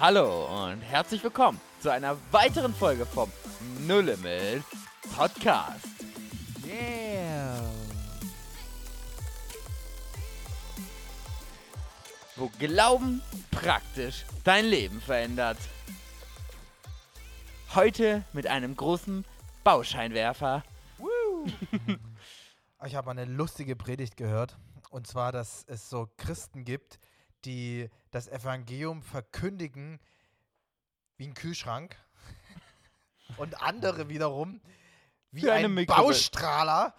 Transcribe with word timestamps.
Hallo 0.00 0.64
und 0.64 0.80
herzlich 0.80 1.22
willkommen 1.22 1.60
zu 1.78 1.90
einer 1.90 2.16
weiteren 2.32 2.74
Folge 2.74 3.06
vom 3.06 3.30
No 3.86 4.00
Limit 4.00 4.64
Podcast. 5.14 5.86
Yeah. 6.66 7.62
Wo 12.34 12.50
Glauben 12.58 13.22
praktisch 13.52 14.24
dein 14.42 14.64
Leben 14.64 15.00
verändert. 15.00 15.58
Heute 17.74 18.24
mit 18.32 18.48
einem 18.48 18.74
großen 18.76 19.24
Bauscheinwerfer. 19.64 20.62
Ich 22.84 22.96
habe 22.96 23.12
eine 23.12 23.26
lustige 23.26 23.76
Predigt 23.76 24.16
gehört. 24.16 24.56
Und 24.90 25.06
zwar, 25.06 25.30
dass 25.30 25.64
es 25.68 25.88
so 25.88 26.08
Christen 26.16 26.64
gibt, 26.64 26.98
die 27.44 27.90
das 28.10 28.28
Evangelium 28.28 29.02
verkündigen 29.02 30.00
wie 31.16 31.26
ein 31.26 31.34
Kühlschrank. 31.34 31.96
Und 33.36 33.62
andere 33.62 34.08
wiederum 34.08 34.60
wie 35.30 35.50
eine 35.50 35.68
ein. 35.68 35.86
Baustrahler. 35.86 36.94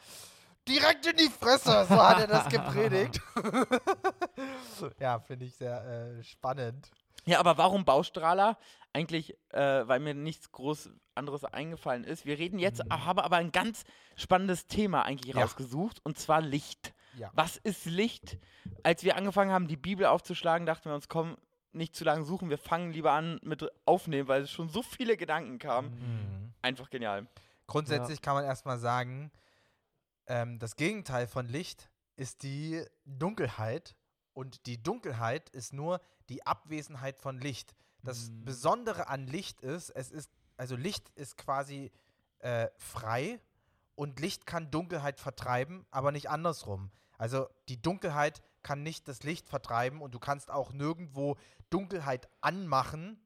Direkt 0.68 1.06
in 1.06 1.18
die 1.18 1.30
Fresse, 1.30 1.86
so 1.90 2.02
hat 2.02 2.20
er 2.20 2.28
das 2.28 2.48
gepredigt. 2.48 3.20
ja, 5.00 5.20
finde 5.20 5.46
ich 5.46 5.56
sehr 5.56 5.84
äh, 5.84 6.24
spannend. 6.24 6.90
Ja, 7.26 7.40
aber 7.40 7.58
warum 7.58 7.84
Baustrahler? 7.84 8.58
Eigentlich, 8.94 9.36
äh, 9.50 9.88
weil 9.88 10.00
mir 10.00 10.14
nichts 10.14 10.52
groß 10.52 10.90
anderes 11.16 11.44
eingefallen 11.44 12.04
ist. 12.06 12.26
Wir 12.26 12.38
reden 12.38 12.60
jetzt, 12.60 12.82
habe 12.90 13.24
aber 13.24 13.38
ein 13.38 13.52
ganz 13.52 13.84
spannendes 14.16 14.68
Thema 14.68 15.04
eigentlich 15.04 15.36
Ja. 15.36 15.42
rausgesucht, 15.42 16.00
und 16.06 16.18
zwar 16.18 16.42
Licht. 16.42 16.93
Ja. 17.18 17.32
Was 17.34 17.58
ist 17.58 17.86
Licht? 17.86 18.38
Als 18.84 19.04
wir 19.04 19.16
angefangen 19.16 19.52
haben, 19.52 19.68
die 19.68 19.78
Bibel 19.78 20.06
aufzuschlagen, 20.06 20.66
dachten 20.66 20.90
wir 20.90 20.96
uns, 20.96 21.08
komm, 21.08 21.38
nicht 21.72 21.96
zu 21.96 22.04
lange 22.04 22.24
suchen, 22.24 22.50
wir 22.50 22.58
fangen 22.58 22.92
lieber 22.92 23.12
an 23.12 23.40
mit 23.44 23.68
aufnehmen, 23.86 24.28
weil 24.28 24.44
es 24.44 24.52
schon 24.52 24.70
so 24.70 24.84
viele 24.84 25.18
Gedanken 25.18 25.58
kamen. 25.60 25.90
Mhm. 25.90 26.54
Einfach 26.62 26.90
genial. 26.90 27.28
Grundsätzlich 27.68 28.22
kann 28.22 28.36
man 28.36 28.46
erstmal 28.46 28.78
sagen, 28.78 29.32
ähm, 30.28 30.60
das 30.60 30.76
Gegenteil 30.76 31.28
von 31.28 31.48
Licht 31.48 31.90
ist 32.16 32.44
die 32.44 32.84
Dunkelheit. 33.06 33.96
Und 34.34 34.66
die 34.66 34.82
Dunkelheit 34.82 35.50
ist 35.50 35.74
nur 35.74 36.02
die 36.30 36.46
Abwesenheit 36.46 37.20
von 37.20 37.40
Licht. 37.40 37.76
Das 38.02 38.30
Mhm. 38.30 38.46
Besondere 38.46 39.08
an 39.08 39.28
Licht 39.28 39.62
ist, 39.62 39.90
es 39.92 40.10
ist, 40.12 40.32
also 40.58 40.76
Licht 40.76 41.10
ist 41.16 41.38
quasi 41.38 41.92
äh, 42.40 42.68
frei 42.78 43.40
und 43.96 44.20
Licht 44.20 44.46
kann 44.46 44.70
Dunkelheit 44.72 45.20
vertreiben, 45.20 45.86
aber 45.92 46.12
nicht 46.12 46.30
andersrum. 46.30 46.92
Also 47.24 47.48
die 47.70 47.82
Dunkelheit 47.82 48.42
kann 48.64 48.84
nicht 48.84 49.08
das 49.08 49.24
Licht 49.24 49.48
vertreiben 49.48 50.02
und 50.02 50.14
du 50.14 50.20
kannst 50.20 50.52
auch 50.52 50.74
nirgendwo 50.74 51.38
Dunkelheit 51.70 52.28
anmachen, 52.42 53.18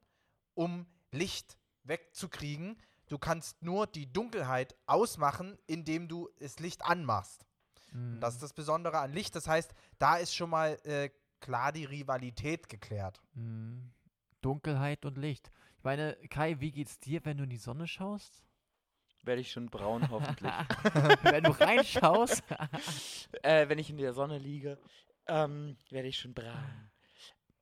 um 0.53 0.85
Licht 1.11 1.57
wegzukriegen. 1.81 2.79
Du 3.07 3.17
kannst 3.17 3.63
nur 3.63 3.87
die 3.87 4.13
Dunkelheit 4.13 4.75
ausmachen, 4.85 5.57
indem 5.65 6.07
du 6.07 6.29
das 6.37 6.59
Licht 6.59 6.85
anmachst. 6.85 7.47
Und 7.91 8.19
Das 8.19 8.35
ist 8.35 8.43
das 8.43 8.53
Besondere 8.53 8.99
an 8.99 9.13
Licht. 9.13 9.35
Das 9.35 9.47
heißt, 9.47 9.73
da 9.97 10.17
ist 10.17 10.35
schon 10.35 10.51
mal 10.51 10.77
äh, 10.83 11.09
klar 11.39 11.71
die 11.71 11.85
Rivalität 11.85 12.69
geklärt. 12.69 13.19
Mhm. 13.33 13.91
Dunkelheit 14.41 15.05
und 15.05 15.17
Licht. 15.17 15.49
Ich 15.79 15.83
meine, 15.83 16.15
Kai, 16.29 16.59
wie 16.59 16.71
geht's 16.71 16.99
dir, 16.99 17.25
wenn 17.25 17.37
du 17.37 17.45
in 17.45 17.49
die 17.49 17.57
Sonne 17.57 17.87
schaust? 17.87 18.43
Werde 19.27 19.41
ich 19.41 19.51
schon 19.51 19.69
braun, 19.69 20.07
hoffentlich. 20.09 20.51
wenn 21.23 21.43
du 21.43 21.51
reinschaust? 21.51 22.43
äh, 23.43 23.67
wenn 23.67 23.77
ich 23.77 23.89
in 23.89 23.97
der 23.97 24.13
Sonne 24.13 24.37
liege, 24.37 24.79
ähm, 25.27 25.77
werde 25.89 26.07
ich 26.07 26.17
schon 26.17 26.33
braun. 26.33 26.89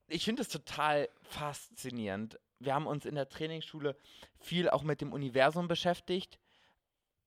Ich 0.08 0.24
finde 0.24 0.44
es 0.44 0.50
total 0.50 1.10
faszinierend. 1.24 2.40
Wir 2.60 2.76
haben 2.76 2.86
uns 2.86 3.06
in 3.06 3.16
der 3.16 3.28
Trainingsschule 3.28 3.98
viel 4.40 4.70
auch 4.70 4.84
mit 4.84 5.02
dem 5.02 5.12
Universum 5.12 5.68
beschäftigt. 5.68 6.40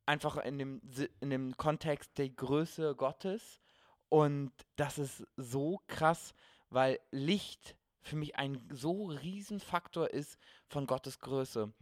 Einfach 0.06 0.37
in 0.37 0.59
dem, 0.59 0.81
in 1.20 1.31
dem 1.31 1.56
Kontext 1.56 2.16
der 2.16 2.31
Größe 2.31 2.94
Gottes. 2.94 3.60
Und 4.09 4.53
das 4.76 4.99
ist 4.99 5.26
so 5.37 5.82
krass, 5.88 6.32
weil 6.70 7.00
Licht 7.10 7.76
für 8.03 8.15
mich 8.15 8.37
ein 8.37 8.66
so 8.72 9.06
Riesenfaktor 9.06 10.09
ist 10.09 10.38
von 10.69 10.87
Gottes 10.87 11.19
Größe 11.19 11.75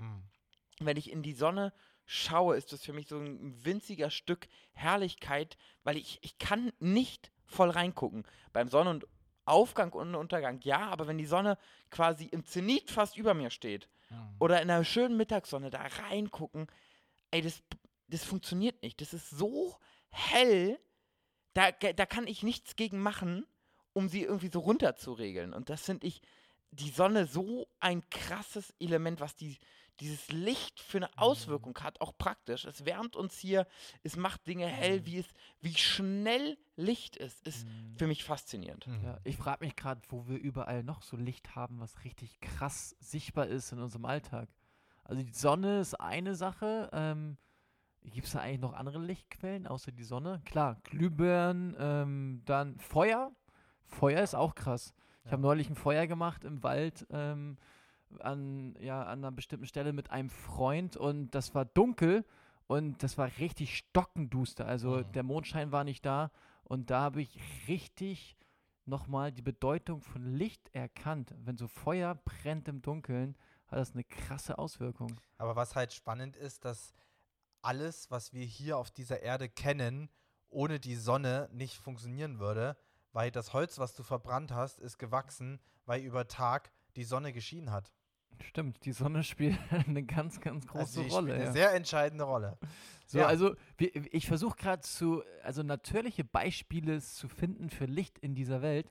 wenn 0.81 0.97
ich 0.97 1.11
in 1.11 1.23
die 1.23 1.33
Sonne 1.33 1.73
schaue, 2.07 2.57
ist 2.57 2.73
das 2.73 2.85
für 2.85 2.93
mich 2.93 3.09
so 3.09 3.19
ein 3.19 3.65
winziger 3.65 4.11
Stück 4.11 4.49
Herrlichkeit, 4.73 5.59
weil 5.85 5.97
ich, 5.97 6.19
ich 6.23 6.39
kann 6.39 6.73
nicht 6.79 7.31
voll 7.45 7.71
reingucken. 7.71 8.25
Beim 8.53 8.69
Sonnenaufgang 8.69 9.93
und 9.93 10.15
Untergang, 10.15 10.61
ja, 10.63 10.89
aber 10.89 11.07
wenn 11.07 11.19
die 11.19 11.27
Sonne 11.27 11.59
quasi 11.91 12.27
im 12.27 12.45
Zenit 12.47 12.91
fast 12.91 13.17
über 13.17 13.35
mir 13.35 13.51
steht 13.51 13.89
oder 14.39 14.63
in 14.63 14.71
einer 14.71 14.85
schönen 14.85 15.17
Mittagssonne 15.17 15.71
da 15.71 15.83
reingucken, 15.83 16.69
ey, 17.33 17.43
das, 17.43 17.63
das 18.09 18.25
funktioniert 18.25 18.83
nicht. 18.83 19.01
Das 19.01 19.13
ist 19.13 19.31
so 19.31 19.77
hell, 20.11 20.79
da, 21.55 21.73
da 21.73 22.07
kann 22.07 22.27
ich 22.27 22.43
nichts 22.43 22.77
gegen 22.77 23.01
machen, 23.01 23.47
um 23.93 24.09
sie 24.09 24.23
irgendwie 24.23 24.51
so 24.51 24.61
runterzuregeln. 24.61 25.53
Und 25.53 25.71
das 25.71 25.83
finde 25.83 26.07
ich, 26.07 26.23
die 26.71 26.91
Sonne 26.91 27.27
so 27.27 27.69
ein 27.81 28.09
krasses 28.11 28.75
Element, 28.79 29.21
was 29.21 29.35
die, 29.37 29.59
dieses 30.01 30.31
Licht 30.31 30.81
für 30.81 30.99
eine 30.99 31.19
Auswirkung 31.19 31.77
hat, 31.81 32.01
auch 32.01 32.13
praktisch. 32.17 32.65
Es 32.65 32.85
wärmt 32.85 33.17
uns 33.17 33.39
hier, 33.39 33.67
es 34.03 34.17
macht 34.17 34.47
Dinge 34.47 34.67
hell, 34.67 35.07
wie 35.07 35.19
es, 35.19 35.27
wie 35.61 35.75
schnell 35.75 36.59
Licht 36.77 37.17
ist, 37.17 37.47
ist 37.47 37.67
für 37.97 38.07
mich 38.07 38.25
faszinierend. 38.25 38.87
Mhm. 38.87 39.03
ja, 39.03 39.19
ich 39.25 39.37
frage 39.37 39.65
mich 39.65 39.77
gerade, 39.77 40.01
wo 40.09 40.27
wir 40.29 40.39
überall 40.39 40.83
noch 40.83 41.03
so 41.03 41.17
Licht 41.17 41.55
haben, 41.57 41.81
was 41.81 42.05
richtig 42.05 42.41
krass 42.41 42.95
sichtbar 43.01 43.47
ist 43.47 43.73
in 43.73 43.79
unserem 43.81 44.05
Alltag. 44.05 44.49
Also 45.05 45.23
die 45.23 45.33
Sonne 45.33 45.81
ist 45.81 45.95
eine 45.95 46.35
Sache. 46.35 46.91
Ähm, 46.93 47.39
Gibt 48.03 48.27
es 48.27 48.33
da 48.35 48.41
eigentlich 48.41 48.61
noch 48.61 48.75
andere 48.75 48.99
Lichtquellen 49.01 49.67
außer 49.67 49.91
die 49.91 50.05
Sonne? 50.05 50.41
Klar, 50.45 50.79
Glühbirnen, 50.85 51.75
ähm, 51.79 52.43
dann 52.45 52.79
Feuer. 52.79 53.33
Feuer 53.85 54.23
ist 54.23 54.35
auch 54.35 54.55
krass. 54.55 54.93
Ich 55.21 55.27
Ja. 55.27 55.33
habe 55.33 55.43
neulich 55.43 55.69
ein 55.69 55.75
Feuer 55.75 56.07
gemacht 56.07 56.45
im 56.45 56.63
Wald 56.63 57.07
ähm, 57.11 57.57
an, 58.21 58.77
ja, 58.81 59.03
an 59.03 59.19
einer 59.21 59.33
bestimmten 59.33 59.67
Stelle 59.67 59.93
mit 59.93 60.11
einem 60.11 60.31
Freund 60.31 60.97
und 60.97 61.31
das 61.35 61.55
war 61.55 61.65
dunkel 61.65 62.25
und 62.67 63.03
das 63.03 63.19
war 63.19 63.31
richtig 63.39 63.77
stockenduster. 63.79 64.67
Also 64.67 64.99
Mhm. 64.99 65.13
der 65.13 65.23
Mondschein 65.23 65.73
war 65.73 65.85
nicht 65.85 66.05
da 66.05 66.31
und 66.65 66.91
da 66.91 67.01
habe 67.01 67.23
ich 67.23 67.39
richtig 67.69 68.37
nochmal 68.85 69.33
die 69.33 69.43
Bedeutung 69.43 70.01
von 70.01 70.23
Licht 70.23 70.69
erkannt. 70.75 71.35
Wenn 71.39 71.57
so 71.57 71.67
Feuer 71.69 72.15
brennt 72.15 72.69
im 72.69 72.83
Dunkeln, 72.83 73.37
hat 73.67 73.79
das 73.79 73.93
eine 73.95 74.05
krasse 74.05 74.59
Auswirkung. 74.59 75.21
Aber 75.39 75.57
was 75.57 75.75
halt 75.75 75.93
spannend 75.93 76.37
ist, 76.37 76.65
dass 76.65 76.93
alles, 77.63 78.11
was 78.11 78.33
wir 78.33 78.45
hier 78.45 78.79
auf 78.79 78.91
dieser 78.93 79.23
Erde 79.23 79.49
kennen, 79.49 80.09
ohne 80.49 80.79
die 80.79 80.95
Sonne 80.95 81.49
nicht 81.53 81.77
funktionieren 81.77 82.39
würde, 82.39 82.77
weil 83.13 83.31
das 83.33 83.53
Holz, 83.53 83.79
was 83.79 83.95
du 83.95 84.03
verbrannt 84.05 84.53
hast, 84.53 84.79
ist 84.79 84.99
gewachsen, 84.99 85.61
weil 85.85 86.03
über 86.03 86.29
Tag 86.29 86.71
die 86.95 87.05
Sonne 87.05 87.33
geschienen 87.33 87.73
hat. 87.73 87.93
Stimmt, 88.45 88.85
die 88.85 88.93
Sonne 88.93 89.23
spielt 89.25 89.59
eine 89.87 90.03
ganz, 90.05 90.41
ganz 90.41 90.67
große 90.67 91.01
Also 91.01 91.15
Rolle. 91.15 91.29
spielt 91.33 91.39
ja. 91.39 91.45
eine 91.45 91.53
sehr 91.53 91.75
entscheidende 91.75 92.25
Rolle. 92.25 92.59
So, 93.07 93.19
Ja. 93.19 93.27
also 93.27 93.55
ich 93.79 94.27
versuche 94.27 94.57
gerade 94.57 94.83
zu, 94.83 95.23
also 95.43 95.63
natürliche 95.63 96.25
Beispiele 96.25 97.01
zu 97.01 97.29
finden 97.29 97.71
für 97.71 97.85
Licht 97.87 98.19
in 98.19 98.35
dieser 98.35 98.63
Welt, 98.63 98.91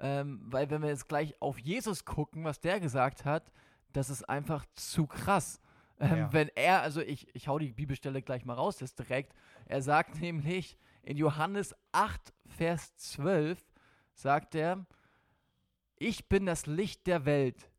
ähm, 0.00 0.40
weil 0.44 0.70
wenn 0.70 0.82
wir 0.82 0.88
jetzt 0.90 1.08
gleich 1.08 1.34
auf 1.40 1.58
Jesus 1.58 2.04
gucken, 2.04 2.44
was 2.44 2.60
der 2.60 2.80
gesagt 2.80 3.24
hat, 3.24 3.52
das 3.92 4.10
ist 4.10 4.28
einfach 4.28 4.66
zu 4.74 5.06
krass. 5.06 5.60
Ähm, 6.00 6.16
Ja. 6.18 6.32
Wenn 6.32 6.48
er, 6.56 6.82
also 6.82 7.00
ich, 7.00 7.32
ich 7.34 7.46
hau 7.48 7.58
die 7.58 7.72
Bibelstelle 7.72 8.20
gleich 8.22 8.44
mal 8.44 8.54
raus, 8.54 8.76
das 8.78 8.94
direkt, 8.94 9.32
er 9.66 9.80
sagt 9.82 10.20
nämlich 10.20 10.76
in 11.02 11.16
Johannes 11.16 11.74
8, 11.92 12.32
Vers 12.46 12.96
12, 12.96 13.58
sagt 14.14 14.54
er, 14.54 14.84
ich 15.96 16.28
bin 16.28 16.44
das 16.46 16.66
Licht 16.66 17.06
der 17.06 17.24
Welt. 17.24 17.70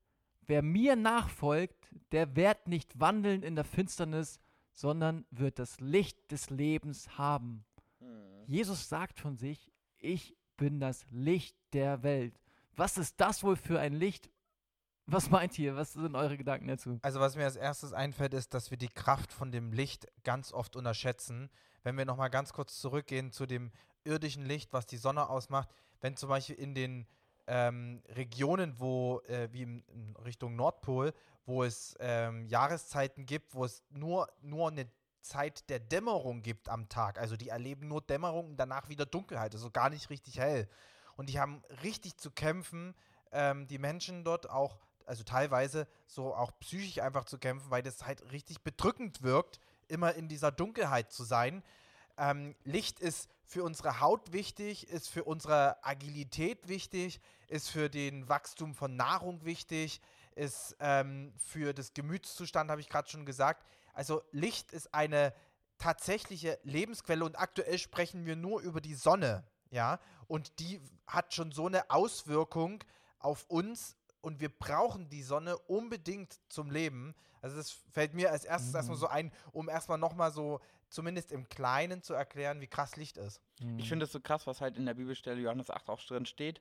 Wer 0.48 0.62
mir 0.62 0.96
nachfolgt, 0.96 1.90
der 2.12 2.36
wird 2.36 2.68
nicht 2.68 3.00
wandeln 3.00 3.44
in 3.44 3.56
der 3.56 3.66
Finsternis, 3.66 4.40
sondern 4.72 5.26
wird 5.32 5.60
das 5.60 5.80
Licht 5.80 6.32
des 6.32 6.50
Lebens 6.50 7.18
haben. 7.18 7.66
Jesus 8.48 8.90
sagt 8.90 9.20
von 9.20 9.38
sich, 9.38 9.72
ich 9.98 10.36
bin 10.58 10.80
das 10.80 11.06
Licht 11.10 11.58
der 11.74 12.04
Welt. 12.04 12.40
Was 12.76 12.98
ist 12.98 13.20
das 13.20 13.44
wohl 13.44 13.56
für 13.56 13.80
ein 13.80 13.94
Licht? 13.94 14.30
Was 15.08 15.30
meint 15.30 15.58
ihr? 15.60 15.76
Was 15.76 15.94
sind 15.94 16.16
eure 16.16 16.38
Gedanken 16.38 16.68
dazu? 16.68 17.00
Also 17.02 17.20
was 17.20 17.36
mir 17.36 17.44
als 17.44 17.56
erstes 17.56 17.94
einfällt, 17.94 18.34
ist, 18.34 18.54
dass 18.54 18.72
wir 18.72 18.78
die 18.78 18.90
Kraft 18.90 19.32
von 19.32 19.52
dem 19.52 19.72
Licht 19.72 20.08
ganz 20.24 20.52
oft 20.52 20.76
unterschätzen. 20.76 21.50
Wenn 21.84 21.98
wir 21.98 22.06
nochmal 22.06 22.30
ganz 22.30 22.54
kurz 22.54 22.80
zurückgehen 22.80 23.32
zu 23.32 23.46
dem 23.46 23.72
irdischen 24.04 24.46
Licht, 24.46 24.74
was 24.74 24.86
die 24.86 24.98
Sonne 24.98 25.30
ausmacht, 25.30 25.70
wenn 26.02 26.16
zum 26.16 26.30
Beispiel 26.30 26.56
in 26.56 26.76
den 26.76 27.08
ähm, 27.48 28.02
Regionen, 28.10 28.80
wo, 28.80 29.22
äh, 29.28 29.50
wie 29.52 29.64
in, 29.64 29.84
in 29.88 30.16
Richtung 30.18 30.56
Nordpol, 30.56 31.14
wo 31.46 31.64
es 31.64 31.96
ähm, 32.00 32.46
Jahreszeiten 32.48 33.26
gibt, 33.26 33.54
wo 33.54 33.66
es 33.66 33.84
nur, 33.90 34.28
nur 34.42 34.70
eine 34.70 34.88
Zeit 35.22 35.70
der 35.70 35.80
Dämmerung 35.80 36.42
gibt 36.42 36.70
am 36.70 36.90
Tag. 36.90 37.20
Also 37.20 37.36
die 37.36 37.50
erleben 37.50 37.88
nur 37.88 38.02
Dämmerung 38.02 38.52
und 38.52 38.58
danach 38.58 38.90
wieder 38.90 39.06
Dunkelheit, 39.06 39.54
also 39.54 39.72
gar 39.72 39.90
nicht 39.90 40.10
richtig 40.10 40.40
hell. 40.40 40.68
Und 41.18 41.30
die 41.30 41.40
haben 41.40 41.64
richtig 41.84 42.18
zu 42.18 42.32
kämpfen, 42.32 42.96
ähm, 43.32 43.68
die 43.68 43.78
Menschen 43.80 44.24
dort 44.24 44.50
auch 44.50 44.78
also 45.06 45.24
teilweise 45.24 45.88
so 46.08 46.34
auch 46.34 46.52
psychisch 46.60 47.00
einfach 47.00 47.26
zu 47.26 47.38
kämpfen, 47.38 47.70
weil 47.70 47.84
das 47.84 48.06
halt 48.06 48.32
richtig 48.32 48.62
bedrückend 48.62 49.22
wirkt, 49.22 49.60
immer 49.88 50.14
in 50.16 50.28
dieser 50.28 50.52
Dunkelheit 50.52 51.12
zu 51.12 51.24
sein. 51.24 51.64
Ähm, 52.18 52.56
Licht 52.64 53.00
ist 53.00 53.30
für 53.46 53.64
unsere 53.64 54.00
Haut 54.00 54.34
wichtig, 54.34 54.90
ist 54.90 55.10
für 55.10 55.24
unsere 55.24 55.84
Agilität 55.84 56.68
wichtig, 56.68 57.22
ist 57.48 57.70
für 57.70 57.90
den 57.90 58.28
Wachstum 58.28 58.74
von 58.74 58.96
Nahrung 58.96 59.46
wichtig, 59.46 60.02
ist 60.36 60.76
ähm, 60.80 61.34
für 61.38 61.74
das 61.74 61.94
Gemütszustand, 61.94 62.70
habe 62.70 62.82
ich 62.82 62.90
gerade 62.90 63.10
schon 63.10 63.26
gesagt. 63.26 63.66
Also 63.94 64.24
Licht 64.32 64.74
ist 64.74 64.94
eine 64.94 65.34
tatsächliche 65.78 66.60
Lebensquelle 66.64 67.24
und 67.24 67.40
aktuell 67.40 67.78
sprechen 67.78 68.26
wir 68.26 68.36
nur 68.36 68.62
über 68.62 68.82
die 68.82 68.96
Sonne, 68.96 69.46
ja, 69.72 70.00
und 70.28 70.60
die 70.60 70.82
hat 71.08 71.34
schon 71.34 71.52
so 71.52 71.68
eine 71.68 71.90
Auswirkung 71.90 72.84
auf 73.20 73.46
uns 73.48 73.96
und 74.22 74.40
wir 74.40 74.50
brauchen 74.50 75.10
die 75.10 75.24
Sonne 75.24 75.58
unbedingt 75.58 76.40
zum 76.50 76.72
Leben. 76.72 77.14
Also 77.46 77.58
das 77.58 77.70
fällt 77.92 78.16
mir 78.16 78.32
als 78.32 78.44
erstes 78.44 78.72
Mhm. 78.72 78.76
erstmal 78.78 78.98
so 78.98 79.06
ein, 79.08 79.32
um 79.52 79.70
erstmal 79.70 80.00
nochmal 80.00 80.32
so 80.32 80.62
zumindest 80.90 81.32
im 81.32 81.48
Kleinen 81.48 82.02
zu 82.02 82.16
erklären, 82.16 82.60
wie 82.60 82.66
krass 82.66 82.96
Licht 82.96 83.18
ist. 83.18 83.40
Ich 83.78 83.88
finde 83.88 84.06
es 84.06 84.12
so 84.12 84.20
krass, 84.20 84.48
was 84.48 84.62
halt 84.62 84.78
in 84.78 84.88
der 84.88 84.96
Bibelstelle 84.96 85.40
Johannes 85.40 85.70
8 85.70 85.88
auch 85.92 86.02
drin 86.02 86.26
steht. 86.26 86.60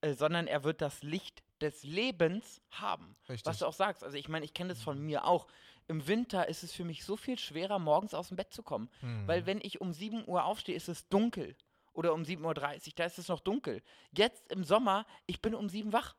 Äh, 0.00 0.14
sondern 0.14 0.46
er 0.46 0.64
wird 0.64 0.80
das 0.80 1.02
Licht 1.02 1.42
des 1.60 1.82
Lebens 1.82 2.62
haben. 2.70 3.16
Richtig. 3.28 3.44
Was 3.44 3.58
du 3.58 3.66
auch 3.66 3.74
sagst. 3.74 4.02
Also 4.02 4.16
ich 4.16 4.30
meine, 4.30 4.46
ich 4.46 4.54
kenne 4.54 4.70
das 4.70 4.82
von 4.82 4.98
mir 4.98 5.26
auch. 5.26 5.46
Im 5.88 6.06
Winter 6.06 6.48
ist 6.48 6.62
es 6.62 6.72
für 6.72 6.84
mich 6.84 7.04
so 7.04 7.18
viel 7.18 7.38
schwerer, 7.38 7.78
morgens 7.78 8.14
aus 8.14 8.28
dem 8.28 8.38
Bett 8.38 8.54
zu 8.54 8.62
kommen. 8.62 8.88
Hm. 9.00 9.28
Weil 9.28 9.44
wenn 9.44 9.58
ich 9.60 9.82
um 9.82 9.92
7 9.92 10.26
Uhr 10.26 10.44
aufstehe, 10.44 10.74
ist 10.74 10.88
es 10.88 11.06
dunkel. 11.08 11.54
Oder 11.92 12.14
um 12.14 12.22
7.30 12.22 12.44
Uhr, 12.44 12.92
da 12.96 13.04
ist 13.04 13.18
es 13.18 13.28
noch 13.28 13.40
dunkel. 13.40 13.82
Jetzt 14.16 14.50
im 14.50 14.64
Sommer, 14.64 15.04
ich 15.26 15.42
bin 15.42 15.54
um 15.54 15.68
7 15.68 15.92
wach. 15.92 16.16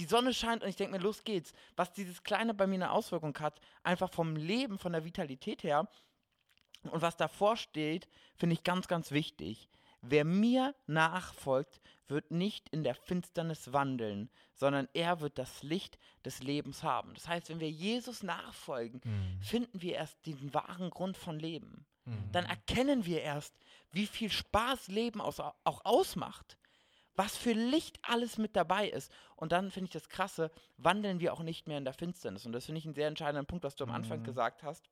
Die 0.00 0.06
Sonne 0.06 0.32
scheint 0.32 0.62
und 0.62 0.68
ich 0.70 0.76
denke 0.76 0.96
mir, 0.96 1.02
los 1.02 1.24
geht's. 1.24 1.52
Was 1.76 1.92
dieses 1.92 2.22
Kleine 2.22 2.54
bei 2.54 2.66
mir 2.66 2.76
eine 2.76 2.90
Auswirkung 2.90 3.38
hat, 3.38 3.60
einfach 3.82 4.10
vom 4.10 4.34
Leben, 4.34 4.78
von 4.78 4.92
der 4.92 5.04
Vitalität 5.04 5.62
her. 5.62 5.88
Und 6.90 7.02
was 7.02 7.18
davor 7.18 7.58
steht, 7.58 8.08
finde 8.36 8.54
ich 8.54 8.64
ganz, 8.64 8.88
ganz 8.88 9.10
wichtig. 9.10 9.68
Wer 10.00 10.24
mir 10.24 10.74
nachfolgt, 10.86 11.82
wird 12.08 12.30
nicht 12.30 12.70
in 12.70 12.82
der 12.82 12.94
Finsternis 12.94 13.74
wandeln, 13.74 14.30
sondern 14.54 14.88
er 14.94 15.20
wird 15.20 15.36
das 15.36 15.62
Licht 15.62 15.98
des 16.24 16.42
Lebens 16.42 16.82
haben. 16.82 17.12
Das 17.12 17.28
heißt, 17.28 17.50
wenn 17.50 17.60
wir 17.60 17.70
Jesus 17.70 18.22
nachfolgen, 18.22 19.02
Hm. 19.04 19.38
finden 19.42 19.82
wir 19.82 19.96
erst 19.96 20.24
den 20.24 20.54
wahren 20.54 20.88
Grund 20.88 21.18
von 21.18 21.38
Leben. 21.38 21.84
Hm. 22.06 22.32
Dann 22.32 22.46
erkennen 22.46 23.04
wir 23.04 23.20
erst, 23.20 23.54
wie 23.92 24.06
viel 24.06 24.30
Spaß 24.30 24.88
Leben 24.88 25.20
auch 25.20 25.84
ausmacht. 25.84 26.56
Was 27.22 27.36
für 27.36 27.52
Licht 27.52 27.98
alles 28.02 28.38
mit 28.38 28.56
dabei 28.56 28.88
ist. 28.88 29.12
Und 29.36 29.52
dann 29.52 29.70
finde 29.70 29.86
ich 29.88 29.92
das 29.92 30.08
Krasse, 30.08 30.50
wandeln 30.78 31.20
wir 31.20 31.34
auch 31.34 31.42
nicht 31.42 31.68
mehr 31.68 31.76
in 31.76 31.84
der 31.84 31.92
Finsternis. 31.92 32.46
Und 32.46 32.52
das 32.52 32.64
finde 32.64 32.78
ich 32.78 32.86
einen 32.86 32.94
sehr 32.94 33.08
entscheidenden 33.08 33.44
Punkt, 33.46 33.62
was 33.64 33.76
du 33.76 33.84
am 33.84 33.90
Anfang 33.90 34.20
Mhm. 34.20 34.24
gesagt 34.24 34.62
hast. 34.62 34.88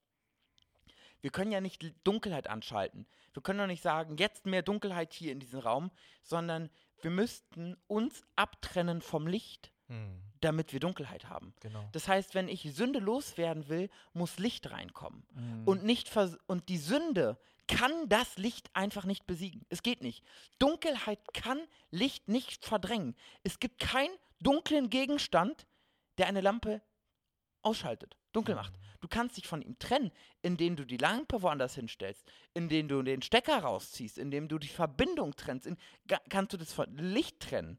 Wir 1.21 1.31
können 1.31 1.51
ja 1.53 1.61
nicht 1.61 1.85
Dunkelheit 2.05 2.47
anschalten. 2.49 3.07
Wir 3.33 3.43
können 3.43 3.59
doch 3.59 3.67
nicht 3.67 3.83
sagen, 3.83 4.17
jetzt 4.19 4.45
mehr 4.47 4.63
Dunkelheit 4.63 5.13
hier 5.15 5.33
in 5.33 5.41
diesem 5.41 5.61
Raum, 5.61 5.91
sondern 6.23 6.69
wir 7.01 7.11
müssten 7.11 7.77
uns 7.87 8.23
abtrennen 8.37 9.01
vom 9.01 9.27
Licht, 9.27 9.73
Hm. 9.89 10.21
damit 10.43 10.73
wir 10.75 10.81
Dunkelheit 10.81 11.29
haben. 11.31 11.55
Genau. 11.61 11.89
Das 11.93 12.09
heißt, 12.09 12.35
wenn 12.35 12.49
ich 12.49 12.63
Sünde 12.75 12.99
loswerden 12.99 13.69
will, 13.69 13.89
muss 14.13 14.39
Licht 14.39 14.71
reinkommen. 14.71 15.25
Mhm. 15.33 15.63
Und, 15.67 15.83
nicht 15.83 16.15
und 16.47 16.69
die 16.69 16.77
Sünde 16.79 17.39
kann 17.69 18.09
das 18.09 18.37
Licht 18.39 18.71
einfach 18.75 19.05
nicht 19.05 19.27
besiegen. 19.27 19.65
Es 19.69 19.83
geht 19.83 20.03
nicht. 20.03 20.25
Dunkelheit 20.59 21.21
kann 21.35 21.61
Licht 21.91 22.29
nicht 22.29 22.65
verdrängen. 22.65 23.15
Es 23.45 23.61
gibt 23.61 23.79
keinen 23.79 24.15
dunklen 24.41 24.91
Gegenstand, 24.91 25.67
der 26.19 26.27
eine 26.27 26.41
Lampe 26.41 26.83
ausschaltet, 27.63 28.17
dunkel 28.33 28.55
macht. 28.55 28.75
Du 29.01 29.09
kannst 29.09 29.37
dich 29.37 29.47
von 29.47 29.63
ihm 29.63 29.79
trennen, 29.79 30.11
indem 30.43 30.75
du 30.77 30.85
die 30.85 30.97
Lampe 30.97 31.43
woanders 31.43 31.75
hinstellst, 31.75 32.25
indem 32.55 32.89
du 32.89 33.03
den 33.03 33.23
Stecker 33.23 33.59
rausziehst, 33.59 34.19
indem 34.19 34.49
du 34.49 34.59
die 34.59 34.69
Verbindung 34.69 35.37
trennst. 35.37 35.67
In, 35.67 35.77
kannst 36.29 36.53
du 36.53 36.57
das 36.57 36.73
von 36.73 36.97
Licht 36.97 37.41
trennen. 37.41 37.79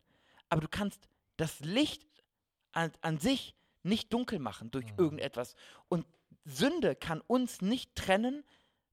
Aber 0.49 0.61
du 0.61 0.67
kannst 0.69 1.07
das 1.37 1.59
Licht 1.59 2.05
an, 2.71 2.91
an 3.01 3.17
sich 3.17 3.55
nicht 3.83 4.13
dunkel 4.13 4.39
machen 4.39 4.71
durch 4.71 4.85
Mhm. 4.93 4.99
irgendetwas. 4.99 5.55
Und 5.87 6.05
Sünde 6.45 6.95
kann 6.95 7.21
uns 7.21 7.61
nicht 7.61 7.95
trennen, 7.95 8.43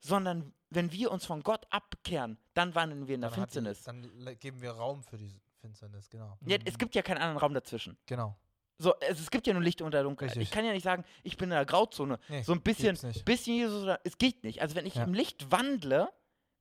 sondern 0.00 0.52
wenn 0.70 0.93
wir 0.93 1.10
uns 1.10 1.25
von 1.25 1.43
Gott 1.43 1.66
abkehren, 1.70 2.38
dann 2.54 2.75
wandeln 2.75 3.06
wir 3.06 3.14
in 3.14 3.20
der 3.20 3.31
Dann, 3.31 3.40
hat 3.40 3.50
die, 3.50 3.60
Finsternis. 3.60 3.82
dann 3.84 4.38
geben 4.38 4.60
wir 4.60 4.72
Raum 4.72 5.02
für 5.02 5.16
die 5.16 5.40
Finsternis, 5.60 6.10
genau. 6.10 6.37
Ja, 6.46 6.58
es 6.64 6.76
gibt 6.78 6.94
ja 6.94 7.02
keinen 7.02 7.19
anderen 7.19 7.38
Raum 7.38 7.54
dazwischen. 7.54 7.96
Genau. 8.06 8.37
So, 8.78 8.94
also 8.98 9.22
es 9.22 9.31
gibt 9.31 9.46
ja 9.46 9.54
nur 9.54 9.62
Licht 9.62 9.81
unter 9.81 10.02
Dunkelheit. 10.02 10.32
Richtig. 10.37 10.48
Ich 10.48 10.54
kann 10.54 10.64
ja 10.64 10.72
nicht 10.72 10.82
sagen, 10.82 11.04
ich 11.22 11.37
bin 11.38 11.44
in 11.50 11.54
der 11.56 11.64
Grauzone. 11.64 12.19
Nee, 12.28 12.43
so 12.43 12.52
ein 12.52 12.60
bisschen, 12.60 12.98
bisschen 13.25 13.54
Jesus 13.54 13.82
oder 13.84 14.00
es 14.04 14.19
geht 14.19 14.44
nicht. 14.44 14.60
Also 14.60 14.75
wenn 14.75 14.84
ich 14.84 14.96
Ja. 14.96 15.04
im 15.04 15.14
Licht 15.14 15.50
wandle, 15.50 16.12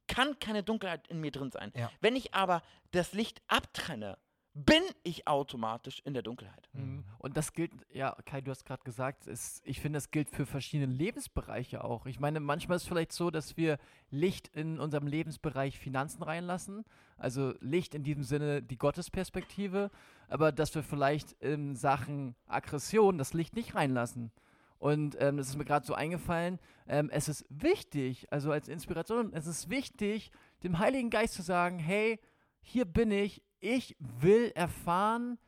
kann 0.07 0.39
keine 0.39 0.63
Dunkelheit 0.63 1.07
in 1.09 1.19
mir 1.19 1.31
drin 1.31 1.51
sein. 1.51 1.73
Ja. 1.75 1.91
Wenn 1.99 2.15
ich 2.15 2.33
aber 2.33 2.61
das 2.91 3.11
Licht 3.13 3.41
abtrenne, 3.47 4.17
bin 4.57 4.83
ich 5.03 5.27
automatisch 5.27 6.01
in 6.05 6.13
der 6.13 6.23
Dunkelheit. 6.23 6.69
Mhm. 6.71 7.03
Und 7.19 7.35
das 7.35 7.51
gilt, 7.51 7.73
ja, 7.91 8.15
Kai, 8.25 8.39
du 8.39 8.51
hast 8.51 8.65
gerade 8.65 8.83
gesagt, 8.85 9.27
es, 9.27 9.61
ich 9.65 9.81
finde, 9.81 9.97
das 9.97 10.11
gilt 10.11 10.29
für 10.29 10.45
verschiedene 10.45 10.91
Lebensbereiche 10.93 11.83
auch. 11.83 12.05
Ich 12.05 12.21
meine, 12.21 12.39
manchmal 12.39 12.77
ist 12.77 12.83
es 12.83 12.87
vielleicht 12.87 13.11
so, 13.11 13.31
dass 13.31 13.57
wir 13.57 13.77
Licht 14.11 14.47
in 14.47 14.79
unserem 14.79 15.07
Lebensbereich 15.07 15.77
Finanzen 15.77 16.23
reinlassen. 16.23 16.85
Also 17.17 17.53
Licht 17.59 17.93
in 17.95 18.03
diesem 18.03 18.23
Sinne 18.23 18.63
die 18.63 18.77
Gottesperspektive, 18.77 19.91
aber 20.29 20.53
dass 20.53 20.73
wir 20.73 20.83
vielleicht 20.83 21.33
in 21.41 21.75
Sachen 21.75 22.33
Aggression 22.47 23.17
das 23.17 23.33
Licht 23.33 23.57
nicht 23.57 23.75
reinlassen. 23.75 24.31
Und 24.77 25.17
ähm, 25.19 25.35
das 25.35 25.49
ist 25.49 25.57
mir 25.57 25.65
gerade 25.65 25.85
so 25.85 25.95
eingefallen. 25.95 26.59
Ähm, 26.87 27.09
es 27.11 27.27
ist 27.27 27.45
wichtig, 27.49 28.31
also 28.31 28.51
als 28.53 28.69
Inspiration, 28.69 29.33
es 29.33 29.47
ist 29.47 29.69
wichtig, 29.69 30.31
dem 30.63 30.79
Heiligen 30.79 31.09
Geist 31.09 31.33
zu 31.33 31.41
sagen: 31.41 31.77
Hey, 31.77 32.21
hier 32.61 32.85
bin 32.85 33.11
ich, 33.11 33.41
ich 33.65 33.95
will 33.99 34.51
erfahren, 34.53 35.39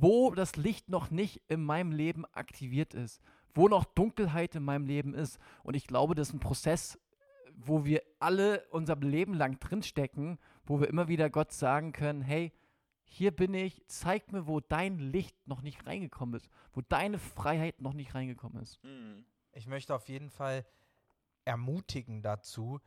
wo 0.00 0.32
das 0.32 0.56
Licht 0.56 0.88
noch 0.88 1.10
nicht 1.10 1.42
in 1.48 1.62
meinem 1.64 1.92
Leben 1.92 2.24
aktiviert 2.32 2.94
ist, 2.94 3.20
wo 3.54 3.68
noch 3.68 3.84
Dunkelheit 3.84 4.54
in 4.56 4.64
meinem 4.64 4.86
Leben 4.86 5.14
ist. 5.14 5.38
Und 5.62 5.74
ich 5.74 5.86
glaube, 5.86 6.14
das 6.14 6.28
ist 6.28 6.34
ein 6.34 6.40
Prozess, 6.40 6.98
wo 7.54 7.84
wir 7.84 8.02
alle 8.18 8.64
unser 8.70 8.96
Leben 8.96 9.34
lang 9.34 9.60
drinstecken, 9.60 10.38
wo 10.64 10.80
wir 10.80 10.88
immer 10.88 11.06
wieder 11.06 11.30
Gott 11.30 11.52
sagen 11.52 11.92
können, 11.92 12.22
hey, 12.22 12.52
hier 13.04 13.30
bin 13.30 13.54
ich, 13.54 13.84
zeig 13.86 14.32
mir, 14.32 14.48
wo 14.48 14.58
dein 14.58 14.98
Licht 14.98 15.36
noch 15.46 15.62
nicht 15.62 15.86
reingekommen 15.86 16.34
ist, 16.34 16.48
wo 16.72 16.80
deine 16.80 17.18
Freiheit 17.18 17.80
noch 17.80 17.92
nicht 17.92 18.14
reingekommen 18.14 18.60
ist. 18.60 18.80
Ich 19.52 19.68
möchte 19.68 19.94
auf 19.94 20.08
jeden 20.08 20.30
Fall 20.30 20.66
ermutigen 21.44 22.22
dazu, 22.22 22.80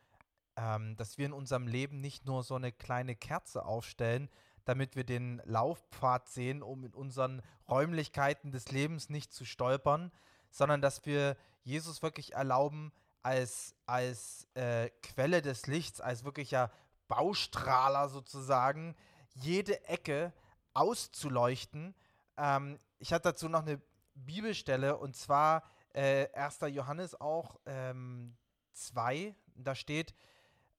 ähm, 0.56 0.96
dass 0.96 1.16
wir 1.16 1.24
in 1.24 1.32
unserem 1.32 1.66
Leben 1.66 2.00
nicht 2.00 2.26
nur 2.26 2.42
so 2.42 2.56
eine 2.56 2.72
kleine 2.72 3.14
Kerze 3.14 3.64
aufstellen, 3.64 4.28
damit 4.68 4.96
wir 4.96 5.04
den 5.04 5.40
Laufpfad 5.46 6.28
sehen, 6.28 6.62
um 6.62 6.84
in 6.84 6.92
unseren 6.92 7.40
Räumlichkeiten 7.70 8.52
des 8.52 8.70
Lebens 8.70 9.08
nicht 9.08 9.32
zu 9.32 9.46
stolpern, 9.46 10.12
sondern 10.50 10.82
dass 10.82 11.06
wir 11.06 11.38
Jesus 11.62 12.02
wirklich 12.02 12.34
erlauben, 12.34 12.92
als, 13.22 13.74
als 13.86 14.46
äh, 14.52 14.90
Quelle 15.02 15.40
des 15.40 15.66
Lichts, 15.68 16.02
als 16.02 16.22
wirklicher 16.22 16.70
Baustrahler 17.08 18.10
sozusagen, 18.10 18.94
jede 19.34 19.82
Ecke 19.86 20.34
auszuleuchten. 20.74 21.94
Ähm, 22.36 22.78
ich 22.98 23.14
hatte 23.14 23.30
dazu 23.30 23.48
noch 23.48 23.62
eine 23.62 23.80
Bibelstelle 24.14 24.98
und 24.98 25.16
zwar 25.16 25.62
äh, 25.94 26.28
1. 26.34 26.60
Johannes 26.68 27.18
auch 27.18 27.58
ähm, 27.64 28.36
2. 28.74 29.34
Da 29.54 29.74
steht, 29.74 30.14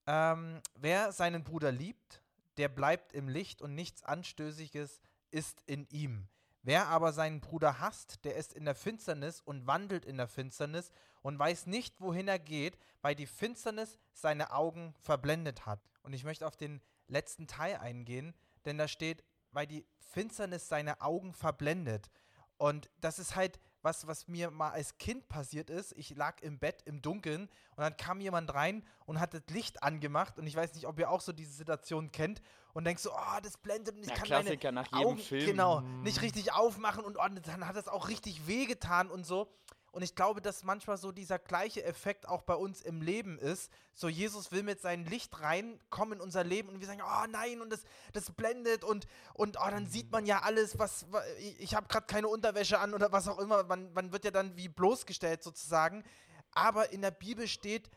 ähm, 0.05 0.61
wer 0.75 1.11
seinen 1.11 1.43
Bruder 1.43 1.71
liebt, 1.71 2.21
der 2.59 2.67
bleibt 2.67 3.13
im 3.13 3.29
Licht 3.29 3.61
und 3.61 3.73
nichts 3.73 4.03
Anstößiges 4.03 5.01
ist 5.31 5.63
in 5.65 5.87
ihm. 5.91 6.27
Wer 6.61 6.87
aber 6.87 7.13
seinen 7.13 7.39
Bruder 7.39 7.79
hasst, 7.79 8.25
der 8.25 8.35
ist 8.35 8.51
in 8.51 8.65
der 8.65 8.75
Finsternis 8.75 9.39
und 9.39 9.65
wandelt 9.65 10.05
in 10.05 10.17
der 10.17 10.27
Finsternis 10.27 10.91
und 11.21 11.39
weiß 11.39 11.67
nicht, 11.67 12.01
wohin 12.01 12.27
er 12.27 12.37
geht, 12.37 12.77
weil 13.01 13.15
die 13.15 13.27
Finsternis 13.27 13.97
seine 14.11 14.51
Augen 14.51 14.93
verblendet 14.99 15.65
hat. 15.65 15.79
Und 16.03 16.11
ich 16.11 16.25
möchte 16.25 16.45
auf 16.45 16.57
den 16.57 16.81
letzten 17.07 17.47
Teil 17.47 17.77
eingehen, 17.77 18.33
denn 18.65 18.77
da 18.77 18.89
steht, 18.89 19.23
weil 19.51 19.65
die 19.65 19.85
Finsternis 19.97 20.67
seine 20.67 20.99
Augen 20.99 21.33
verblendet. 21.33 22.09
Und 22.57 22.89
das 22.97 23.19
ist 23.19 23.37
halt 23.37 23.57
was, 23.81 24.07
was 24.07 24.27
mir 24.27 24.51
mal 24.51 24.71
als 24.71 24.97
Kind 24.97 25.27
passiert 25.29 25.69
ist. 25.69 25.93
Ich 25.97 26.15
lag 26.15 26.41
im 26.41 26.59
Bett 26.59 26.81
im 26.85 27.01
Dunkeln 27.01 27.43
und 27.75 27.83
dann 27.83 27.95
kam 27.97 28.19
jemand 28.21 28.53
rein 28.53 28.83
und 29.05 29.19
hat 29.19 29.33
das 29.33 29.43
Licht 29.49 29.83
angemacht. 29.83 30.37
Und 30.37 30.47
ich 30.47 30.55
weiß 30.55 30.73
nicht, 30.75 30.85
ob 30.87 30.99
ihr 30.99 31.09
auch 31.09 31.21
so 31.21 31.31
diese 31.31 31.51
Situation 31.53 32.11
kennt 32.11 32.41
und 32.73 32.85
denkst 32.85 33.03
so, 33.03 33.11
oh, 33.11 33.39
das 33.41 33.57
blendet 33.57 33.95
und 33.95 34.01
ich 34.03 34.09
Ja, 34.09 34.15
kann 34.15 34.29
meine 34.29 34.43
Klassiker 34.43 34.71
nach 34.71 34.87
jedem 34.91 35.07
Augen 35.07 35.17
Film. 35.19 35.45
genau 35.45 35.79
nicht 35.81 36.21
richtig 36.21 36.53
aufmachen 36.53 37.03
und 37.03 37.17
oh, 37.17 37.27
dann 37.45 37.67
hat 37.67 37.75
es 37.75 37.87
auch 37.87 38.09
richtig 38.09 38.47
wehgetan 38.47 39.09
und 39.09 39.25
so. 39.25 39.51
Und 39.91 40.03
ich 40.03 40.15
glaube, 40.15 40.41
dass 40.41 40.63
manchmal 40.63 40.97
so 40.97 41.11
dieser 41.11 41.39
gleiche 41.39 41.83
Effekt 41.83 42.27
auch 42.27 42.43
bei 42.43 42.53
uns 42.53 42.81
im 42.81 43.01
Leben 43.01 43.39
ist. 43.39 43.71
So, 43.93 44.07
Jesus 44.07 44.51
will 44.51 44.63
mit 44.63 44.81
seinem 44.81 45.05
Licht 45.05 45.41
reinkommen 45.41 46.19
in 46.19 46.21
unser 46.21 46.43
Leben 46.43 46.69
und 46.69 46.79
wir 46.79 46.87
sagen, 46.87 47.01
oh 47.03 47.27
nein, 47.29 47.61
und 47.61 47.71
das, 47.71 47.81
das 48.13 48.31
blendet 48.31 48.83
und, 48.83 49.07
und 49.33 49.57
oh, 49.59 49.69
dann 49.69 49.87
sieht 49.87 50.11
man 50.11 50.25
ja 50.25 50.41
alles, 50.41 50.77
was, 50.77 51.11
wa- 51.11 51.23
ich, 51.59 51.73
habe 51.75 51.87
gerade 51.87 52.05
keine 52.05 52.27
Unterwäsche 52.27 52.79
an 52.79 52.93
oder 52.93 53.11
was 53.11 53.27
auch 53.27 53.39
immer. 53.39 53.63
Man, 53.63 53.91
man 53.93 54.11
wird 54.11 54.25
ja 54.25 54.31
dann 54.31 54.55
wie 54.55 54.69
bloßgestellt 54.69 55.43
sozusagen. 55.43 56.03
Aber 56.51 56.91
in 56.91 57.01
der 57.01 57.11
Bibel 57.11 57.47
steht 57.47 57.89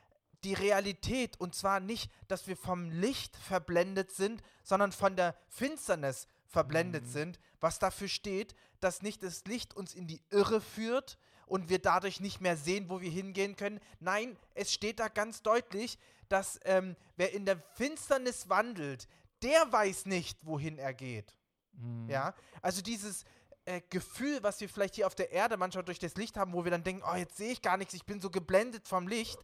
die 0.45 0.55
Realität 0.55 1.39
und 1.41 1.55
zwar 1.55 1.79
nicht, 1.79 2.11
dass 2.29 2.47
wir 2.47 2.57
vom 2.57 2.91
Licht 2.91 3.37
verblendet 3.37 4.11
sind, 4.13 4.43
sondern 4.65 4.93
von 4.93 5.15
der 5.15 5.37
Finsternis 5.49 6.27
verblendet 6.49 7.07
sind, 7.07 7.39
was 7.61 7.79
dafür 7.79 8.09
steht, 8.09 8.55
dass 8.83 9.03
nicht 9.03 9.23
das 9.23 9.45
Licht 9.45 9.75
uns 9.75 9.95
in 9.95 10.07
die 10.07 10.21
Irre 10.31 10.61
führt 10.61 11.19
und 11.47 11.69
wir 11.69 11.79
dadurch 11.79 12.21
nicht 12.21 12.41
mehr 12.41 12.57
sehen, 12.57 12.89
wo 12.89 13.01
wir 13.01 13.11
hingehen 13.11 13.57
können. 13.57 13.81
Nein, 14.01 14.37
es 14.55 14.73
steht 14.73 15.01
da 15.01 15.09
ganz 15.09 15.43
deutlich, 15.43 15.99
dass 16.29 16.59
ähm, 16.65 16.97
wer 17.17 17.33
in 17.33 17.45
der 17.45 17.59
Finsternis 17.75 18.49
wandelt, 18.49 19.07
der 19.43 19.71
weiß 19.71 20.07
nicht, 20.07 20.47
wohin 20.47 20.79
er 20.79 20.95
geht. 20.95 21.37
Mhm. 21.73 22.09
Ja, 22.09 22.35
also 22.61 22.81
dieses 22.81 23.25
äh, 23.65 23.81
Gefühl, 23.91 24.43
was 24.43 24.61
wir 24.61 24.69
vielleicht 24.69 24.97
hier 24.97 25.07
auf 25.07 25.15
der 25.15 25.31
Erde 25.31 25.57
manchmal 25.57 25.85
durch 25.85 25.99
das 25.99 26.17
Licht 26.17 26.37
haben, 26.37 26.53
wo 26.53 26.65
wir 26.65 26.71
dann 26.71 26.85
denken, 26.85 27.03
oh, 27.07 27.17
jetzt 27.17 27.37
sehe 27.37 27.53
ich 27.53 27.63
gar 27.63 27.77
nichts, 27.77 27.95
ich 27.95 28.05
bin 28.05 28.21
so 28.21 28.31
geblendet 28.31 28.89
vom 28.89 29.07
Licht, 29.07 29.39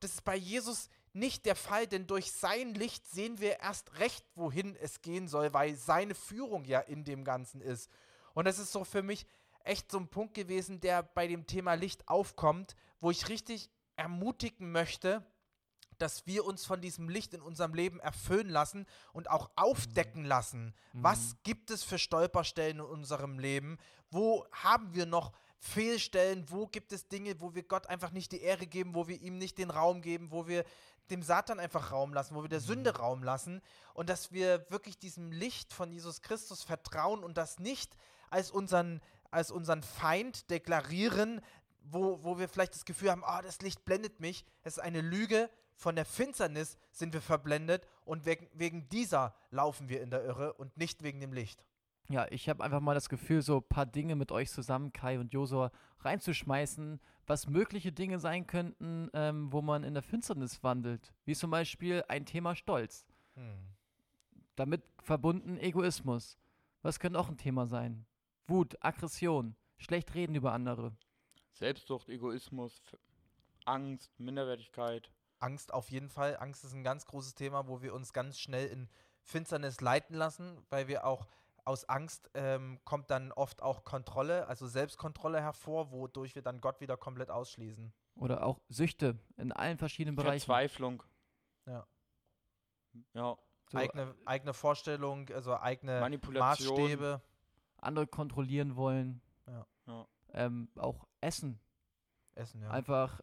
das 0.00 0.14
ist 0.14 0.24
bei 0.24 0.36
Jesus 0.36 0.88
nicht 1.12 1.44
der 1.46 1.56
Fall, 1.56 1.86
denn 1.86 2.06
durch 2.06 2.32
sein 2.32 2.74
Licht 2.74 3.06
sehen 3.06 3.38
wir 3.38 3.60
erst 3.60 3.98
recht, 3.98 4.24
wohin 4.34 4.74
es 4.76 5.02
gehen 5.02 5.28
soll, 5.28 5.52
weil 5.52 5.76
seine 5.76 6.14
Führung 6.14 6.64
ja 6.64 6.80
in 6.80 7.04
dem 7.04 7.24
Ganzen 7.24 7.60
ist. 7.60 7.90
Und 8.34 8.46
das 8.46 8.58
ist 8.58 8.72
so 8.72 8.84
für 8.84 9.02
mich 9.02 9.26
echt 9.64 9.90
so 9.90 9.98
ein 9.98 10.08
Punkt 10.08 10.34
gewesen, 10.34 10.80
der 10.80 11.02
bei 11.02 11.26
dem 11.26 11.46
Thema 11.46 11.74
Licht 11.74 12.08
aufkommt, 12.08 12.74
wo 13.00 13.10
ich 13.10 13.28
richtig 13.28 13.70
ermutigen 13.96 14.72
möchte, 14.72 15.24
dass 15.98 16.26
wir 16.26 16.44
uns 16.44 16.66
von 16.66 16.80
diesem 16.80 17.08
Licht 17.08 17.32
in 17.32 17.40
unserem 17.40 17.74
Leben 17.74 18.00
erfüllen 18.00 18.48
lassen 18.48 18.86
und 19.12 19.30
auch 19.30 19.50
aufdecken 19.54 20.24
lassen. 20.24 20.74
Was 20.92 21.36
gibt 21.44 21.70
es 21.70 21.84
für 21.84 21.98
Stolperstellen 21.98 22.78
in 22.78 22.84
unserem 22.84 23.38
Leben? 23.38 23.78
Wo 24.10 24.44
haben 24.50 24.94
wir 24.94 25.06
noch 25.06 25.32
Fehlstellen? 25.60 26.44
Wo 26.48 26.66
gibt 26.66 26.92
es 26.92 27.06
Dinge, 27.06 27.40
wo 27.40 27.54
wir 27.54 27.62
Gott 27.62 27.86
einfach 27.86 28.10
nicht 28.10 28.32
die 28.32 28.40
Ehre 28.40 28.66
geben, 28.66 28.96
wo 28.96 29.06
wir 29.06 29.20
ihm 29.20 29.38
nicht 29.38 29.58
den 29.58 29.70
Raum 29.70 30.02
geben, 30.02 30.32
wo 30.32 30.48
wir 30.48 30.64
dem 31.10 31.22
Satan 31.22 31.60
einfach 31.60 31.92
Raum 31.92 32.12
lassen, 32.12 32.34
wo 32.34 32.42
wir 32.42 32.48
der 32.48 32.60
Sünde 32.60 32.96
Raum 32.96 33.22
lassen 33.22 33.62
und 33.94 34.08
dass 34.08 34.32
wir 34.32 34.66
wirklich 34.70 34.98
diesem 34.98 35.30
Licht 35.30 35.72
von 35.72 35.92
Jesus 35.92 36.22
Christus 36.22 36.64
vertrauen 36.64 37.22
und 37.22 37.36
das 37.36 37.60
nicht 37.60 37.96
als 38.32 38.50
unseren, 38.50 39.00
als 39.30 39.50
unseren 39.50 39.82
Feind 39.82 40.50
deklarieren, 40.50 41.40
wo, 41.84 42.22
wo 42.22 42.38
wir 42.38 42.48
vielleicht 42.48 42.74
das 42.74 42.84
Gefühl 42.84 43.10
haben, 43.10 43.24
ah, 43.24 43.42
das 43.42 43.60
Licht 43.60 43.84
blendet 43.84 44.20
mich. 44.20 44.44
Es 44.62 44.76
ist 44.76 44.82
eine 44.82 45.00
Lüge. 45.00 45.50
Von 45.74 45.96
der 45.96 46.04
Finsternis 46.04 46.78
sind 46.92 47.12
wir 47.12 47.22
verblendet 47.22 47.88
und 48.04 48.24
wegen, 48.24 48.46
wegen 48.52 48.88
dieser 48.88 49.34
laufen 49.50 49.88
wir 49.88 50.00
in 50.02 50.10
der 50.10 50.24
Irre 50.24 50.52
und 50.52 50.76
nicht 50.76 51.02
wegen 51.02 51.20
dem 51.20 51.32
Licht. 51.32 51.66
Ja, 52.08 52.26
ich 52.30 52.48
habe 52.48 52.62
einfach 52.62 52.80
mal 52.80 52.94
das 52.94 53.08
Gefühl, 53.08 53.42
so 53.42 53.58
ein 53.58 53.68
paar 53.68 53.86
Dinge 53.86 54.14
mit 54.14 54.32
euch 54.32 54.50
zusammen, 54.50 54.92
Kai 54.92 55.18
und 55.18 55.32
Josua, 55.32 55.72
reinzuschmeißen, 56.00 57.00
was 57.26 57.48
mögliche 57.48 57.90
Dinge 57.90 58.18
sein 58.18 58.46
könnten, 58.46 59.08
ähm, 59.14 59.52
wo 59.52 59.62
man 59.62 59.82
in 59.82 59.94
der 59.94 60.02
Finsternis 60.02 60.62
wandelt. 60.62 61.14
Wie 61.24 61.34
zum 61.34 61.50
Beispiel 61.50 62.04
ein 62.08 62.26
Thema 62.26 62.54
Stolz. 62.54 63.06
Damit 64.56 64.82
verbunden 65.02 65.56
Egoismus. 65.58 66.38
Was 66.82 67.00
könnte 67.00 67.18
auch 67.18 67.28
ein 67.28 67.38
Thema 67.38 67.66
sein? 67.66 68.04
Wut, 68.46 68.76
Aggression, 68.80 69.56
schlecht 69.78 70.14
reden 70.14 70.34
über 70.34 70.52
andere. 70.52 70.96
Selbstsucht, 71.52 72.08
Egoismus, 72.08 72.82
Angst, 73.64 74.18
Minderwertigkeit. 74.18 75.10
Angst 75.38 75.74
auf 75.74 75.90
jeden 75.90 76.08
Fall. 76.08 76.36
Angst 76.36 76.64
ist 76.64 76.72
ein 76.72 76.84
ganz 76.84 77.06
großes 77.06 77.34
Thema, 77.34 77.66
wo 77.66 77.82
wir 77.82 77.94
uns 77.94 78.12
ganz 78.12 78.38
schnell 78.38 78.68
in 78.68 78.88
Finsternis 79.24 79.80
leiten 79.80 80.14
lassen, 80.14 80.64
weil 80.70 80.88
wir 80.88 81.04
auch 81.04 81.26
aus 81.64 81.88
Angst 81.88 82.30
ähm, 82.34 82.80
kommt 82.84 83.10
dann 83.10 83.30
oft 83.32 83.62
auch 83.62 83.84
Kontrolle, 83.84 84.48
also 84.48 84.66
Selbstkontrolle 84.66 85.40
hervor, 85.40 85.92
wodurch 85.92 86.34
wir 86.34 86.42
dann 86.42 86.60
Gott 86.60 86.80
wieder 86.80 86.96
komplett 86.96 87.30
ausschließen. 87.30 87.92
Oder 88.16 88.44
auch 88.44 88.60
Süchte 88.68 89.18
in 89.36 89.52
allen 89.52 89.78
verschiedenen 89.78 90.16
Bereichen. 90.16 90.40
Verzweiflung. 90.40 91.02
Ja. 91.66 91.86
Ja. 93.14 93.38
So, 93.70 93.78
eigene, 93.78 94.14
eigene 94.26 94.52
Vorstellung, 94.52 95.28
also 95.30 95.56
eigene 95.56 96.00
Manipulation. 96.00 96.76
Maßstäbe. 96.76 97.22
Andere 97.82 98.06
kontrollieren 98.06 98.76
wollen. 98.76 99.20
Ja. 99.46 99.66
Ja. 99.86 100.06
Ähm, 100.34 100.68
auch 100.76 101.06
Essen. 101.20 101.60
Essen, 102.34 102.62
ja. 102.62 102.70
Einfach 102.70 103.20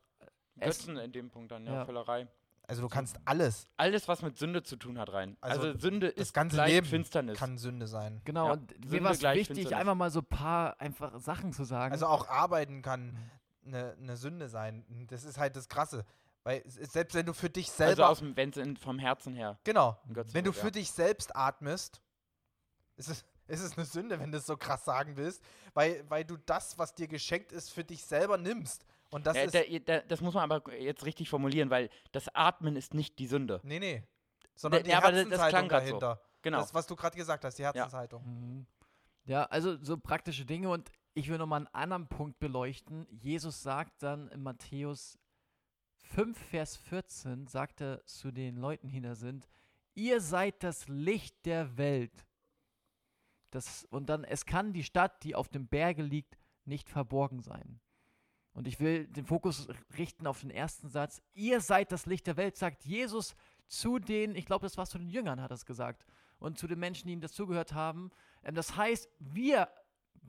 Götzen 0.60 0.98
in 0.98 1.12
dem 1.12 1.30
Punkt 1.30 1.52
dann, 1.52 1.66
ja, 1.66 1.74
Ja. 1.74 1.86
Völlerei. 1.86 2.28
Also 2.68 2.84
du 2.84 2.88
kannst 2.88 3.20
alles, 3.26 3.68
Alles, 3.78 4.08
was 4.08 4.22
mit 4.22 4.38
Sünde 4.38 4.62
zu 4.62 4.76
tun 4.76 5.00
hat, 5.00 5.12
rein. 5.12 5.38
Also 5.42 5.62
Also, 5.70 5.80
Sünde 5.80 6.10
das 6.12 6.28
ist 6.28 6.34
ganze 6.34 6.58
gleich 6.58 6.72
Leben 6.72 6.86
Finsternis. 6.86 7.40
kann 7.40 7.58
Sünde 7.58 7.88
sein. 7.88 8.22
Genau, 8.26 8.46
Ja, 8.46 8.52
und 8.54 8.80
mir 8.80 8.90
Sünde 8.90 9.04
war 9.06 9.12
es 9.12 9.24
wichtig, 9.24 9.48
Finsternis. 9.48 9.74
einfach 9.74 9.96
mal 9.96 10.12
so 10.12 10.20
ein 10.20 10.26
paar 10.28 10.80
einfach 10.80 11.20
Sachen 11.20 11.52
zu 11.52 11.64
sagen. 11.64 11.94
Also 11.94 12.06
auch 12.06 12.28
arbeiten 12.28 12.84
kann 12.84 13.18
eine 13.66 13.96
ne 13.98 14.18
Sünde 14.18 14.50
sein. 14.50 14.86
Das 15.10 15.24
ist 15.24 15.40
halt 15.40 15.56
das 15.56 15.68
Krasse. 15.68 16.06
Weil 16.44 16.64
selbst 16.68 17.16
wenn 17.16 17.26
du 17.26 17.34
für 17.34 17.50
dich 17.50 17.68
also 17.70 17.78
selber. 17.86 18.10
aus 18.10 18.20
dem, 18.20 18.38
wenn 18.38 18.50
es 18.52 18.80
vom 18.80 19.00
Herzen 19.00 19.34
her. 19.34 19.58
genau. 19.64 20.00
Wenn 20.06 20.44
du 20.46 20.52
ja. 20.52 20.58
für 20.58 20.72
dich 20.72 20.92
selbst 20.92 21.36
atmest, 21.36 22.02
ist 22.98 23.10
es, 23.10 23.26
ist 23.50 23.62
es 23.62 23.76
eine 23.78 23.86
Sünde, 23.86 24.20
wenn 24.20 24.32
du 24.32 24.38
es 24.38 24.46
so 24.46 24.56
krass 24.58 24.86
sagen 24.86 25.18
willst. 25.18 25.44
Weil, 25.74 26.04
weil 26.10 26.24
du 26.26 26.38
das, 26.38 26.78
was 26.78 26.94
dir 26.96 27.08
geschenkt 27.08 27.52
ist, 27.52 27.70
für 27.72 27.84
dich 27.84 28.04
selber 28.04 28.38
nimmst. 28.38 28.86
Und 29.12 29.26
das 29.28 29.36
Äh, 29.36 29.46
ist. 29.46 29.56
da, 29.56 29.62
da, 30.00 30.00
das 30.08 30.22
muss 30.22 30.34
man 30.34 30.50
aber 30.52 30.74
jetzt 30.76 31.04
richtig 31.06 31.30
formulieren, 31.30 31.70
weil 31.70 31.90
das 32.12 32.28
Atmen 32.36 32.76
ist 32.76 32.94
nicht 32.94 33.18
die 33.20 33.28
Sünde. 33.28 33.60
nee, 33.64 33.80
nee. 33.80 34.04
Sondern 34.56 34.84
die 34.84 34.90
ja, 34.90 34.98
aber 34.98 35.12
das- 35.12 35.22
das 35.30 35.40
Herzenshaltung 35.40 35.50
klang 35.50 35.68
grad 35.70 35.88
so. 35.88 36.00
dahinter. 36.00 36.22
Genau. 36.42 36.60
Das, 36.60 36.74
was 36.74 36.86
du 36.88 36.96
gerade 36.96 37.16
gesagt 37.18 37.44
hast, 37.46 37.56
die 37.58 37.64
Herzenshaltung. 37.64 38.24
Mhm. 38.26 38.66
Ja, 39.26 39.46
also 39.46 39.78
so 39.84 39.98
praktische 39.98 40.46
Dinge 40.46 40.70
und 40.70 40.92
ich 41.14 41.30
will 41.30 41.38
nochmal 41.38 41.60
einen 41.60 41.68
anderen 41.68 42.08
Punkt 42.08 42.40
beleuchten. 42.40 43.08
Jesus 43.12 43.62
sagt 43.64 44.04
dann 44.04 44.28
in 44.30 44.42
Matthäus 44.44 45.18
5, 46.14 46.38
Vers 46.38 46.78
14, 46.78 47.48
sagt 47.48 47.82
er 47.82 48.04
zu 48.06 48.32
den 48.32 48.58
Leuten, 48.58 48.90
die 48.90 49.02
da 49.02 49.16
sind, 49.16 49.48
ihr 49.96 50.22
seid 50.22 50.64
das 50.64 50.88
Licht 50.88 51.46
der 51.46 51.78
Welt. 51.78 52.26
Das, 53.52 53.86
und 53.86 54.10
dann, 54.10 54.24
es 54.24 54.46
kann 54.46 54.74
die 54.74 54.84
Stadt, 54.84 55.24
die 55.24 55.36
auf 55.36 55.48
dem 55.50 55.68
Berge 55.68 56.04
liegt, 56.04 56.38
nicht 56.66 56.90
verborgen 56.90 57.40
sein. 57.40 57.80
Und 58.54 58.68
ich 58.68 58.80
will 58.80 59.08
den 59.08 59.26
Fokus 59.26 59.68
richten 59.98 60.28
auf 60.28 60.42
den 60.42 60.52
ersten 60.52 60.90
Satz. 60.90 61.22
Ihr 61.34 61.62
seid 61.62 61.92
das 61.92 62.06
Licht 62.06 62.28
der 62.28 62.38
Welt, 62.38 62.58
sagt 62.58 62.84
Jesus 62.86 63.36
zu 63.68 64.00
den, 64.00 64.36
ich 64.36 64.46
glaube, 64.46 64.66
das 64.66 64.78
war 64.78 64.86
zu 64.86 64.98
den 64.98 65.10
Jüngern, 65.10 65.42
hat 65.42 65.52
er 65.52 65.56
es 65.56 65.66
gesagt. 65.66 66.06
Und 66.40 66.58
zu 66.58 66.68
den 66.68 66.80
Menschen, 66.80 67.08
die 67.08 67.14
ihm 67.14 67.22
dazugehört 67.22 67.74
haben. 67.74 68.12
Ähm, 68.44 68.56
das 68.56 68.76
heißt, 68.76 69.10
wir, 69.20 69.70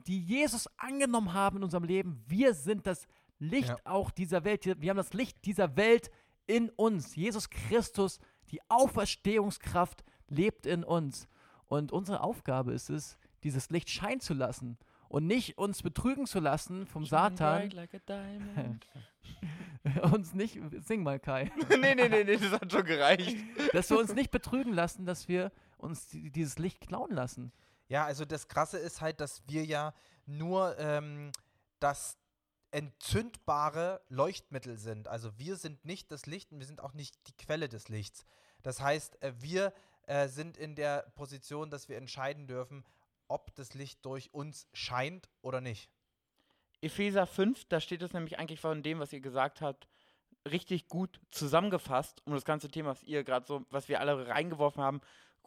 die 0.07 0.19
Jesus 0.21 0.67
angenommen 0.77 1.33
haben 1.33 1.57
in 1.57 1.63
unserem 1.63 1.83
Leben, 1.83 2.23
wir 2.27 2.53
sind 2.53 2.85
das 2.85 3.07
Licht 3.39 3.69
Ja. 3.69 3.77
auch 3.85 4.11
dieser 4.11 4.43
Welt. 4.43 4.65
Wir 4.65 4.89
haben 4.89 4.97
das 4.97 5.13
Licht 5.13 5.45
dieser 5.45 5.75
Welt 5.75 6.11
in 6.47 6.69
uns. 6.69 7.15
Jesus 7.15 7.49
Christus, 7.49 8.19
die 8.51 8.61
Auferstehungskraft 8.69 10.03
lebt 10.27 10.65
in 10.65 10.83
uns. 10.83 11.27
Und 11.71 11.93
unsere 11.93 12.19
Aufgabe 12.19 12.73
ist 12.73 12.89
es, 12.89 13.17
dieses 13.43 13.69
Licht 13.69 13.89
scheinen 13.89 14.19
zu 14.19 14.33
lassen 14.33 14.77
und 15.07 15.25
nicht 15.25 15.57
uns 15.57 15.81
betrügen 15.81 16.25
zu 16.27 16.41
lassen 16.41 16.85
vom 16.85 17.05
Satan. 17.05 17.61
Like 17.61 17.93
uns 20.11 20.33
nicht, 20.33 20.59
sing 20.85 21.01
mal 21.01 21.17
Kai, 21.17 21.49
nee, 21.69 21.95
nee, 21.95 22.09
nee, 22.09 22.25
nee, 22.25 22.35
das 22.35 22.51
hat 22.51 22.69
schon 22.69 22.83
gereicht. 22.83 23.37
dass 23.71 23.89
wir 23.89 23.97
uns 23.97 24.13
nicht 24.13 24.31
betrügen 24.31 24.73
lassen, 24.73 25.05
dass 25.05 25.29
wir 25.29 25.49
uns 25.77 26.09
die- 26.09 26.29
dieses 26.29 26.59
Licht 26.59 26.81
klauen 26.81 27.11
lassen. 27.11 27.53
Ja, 27.87 28.03
also 28.03 28.25
das 28.25 28.49
Krasse 28.49 28.77
ist 28.77 28.99
halt, 28.99 29.21
dass 29.21 29.41
wir 29.47 29.63
ja 29.63 29.93
nur 30.25 30.77
ähm, 30.77 31.31
das 31.79 32.17
entzündbare 32.71 34.01
Leuchtmittel 34.09 34.77
sind. 34.77 35.07
Also 35.07 35.31
wir 35.39 35.55
sind 35.55 35.85
nicht 35.85 36.11
das 36.11 36.25
Licht 36.25 36.51
und 36.51 36.59
wir 36.59 36.67
sind 36.67 36.81
auch 36.81 36.93
nicht 36.93 37.15
die 37.29 37.37
Quelle 37.37 37.69
des 37.69 37.87
Lichts. 37.87 38.25
Das 38.61 38.81
heißt, 38.81 39.21
äh, 39.23 39.33
wir 39.39 39.71
äh, 40.11 40.27
sind 40.27 40.57
in 40.57 40.75
der 40.75 41.09
Position, 41.15 41.69
dass 41.69 41.87
wir 41.87 41.95
entscheiden 41.95 42.45
dürfen, 42.45 42.83
ob 43.29 43.55
das 43.55 43.73
Licht 43.73 44.05
durch 44.05 44.33
uns 44.33 44.67
scheint 44.73 45.29
oder 45.41 45.61
nicht. 45.61 45.89
Epheser 46.81 47.25
5, 47.25 47.63
da 47.69 47.79
steht 47.79 48.01
es 48.01 48.11
nämlich 48.11 48.37
eigentlich 48.37 48.59
von 48.59 48.83
dem, 48.83 48.99
was 48.99 49.13
ihr 49.13 49.21
gesagt 49.21 49.61
habt, 49.61 49.87
richtig 50.45 50.89
gut 50.89 51.21
zusammengefasst, 51.29 52.21
um 52.25 52.33
das 52.33 52.43
ganze 52.43 52.69
Thema, 52.69 52.89
was 52.89 53.03
ihr 53.03 53.23
gerade 53.23 53.45
so, 53.45 53.65
was 53.69 53.87
wir 53.87 54.01
alle 54.01 54.27
reingeworfen 54.27 54.83
haben, 54.83 54.99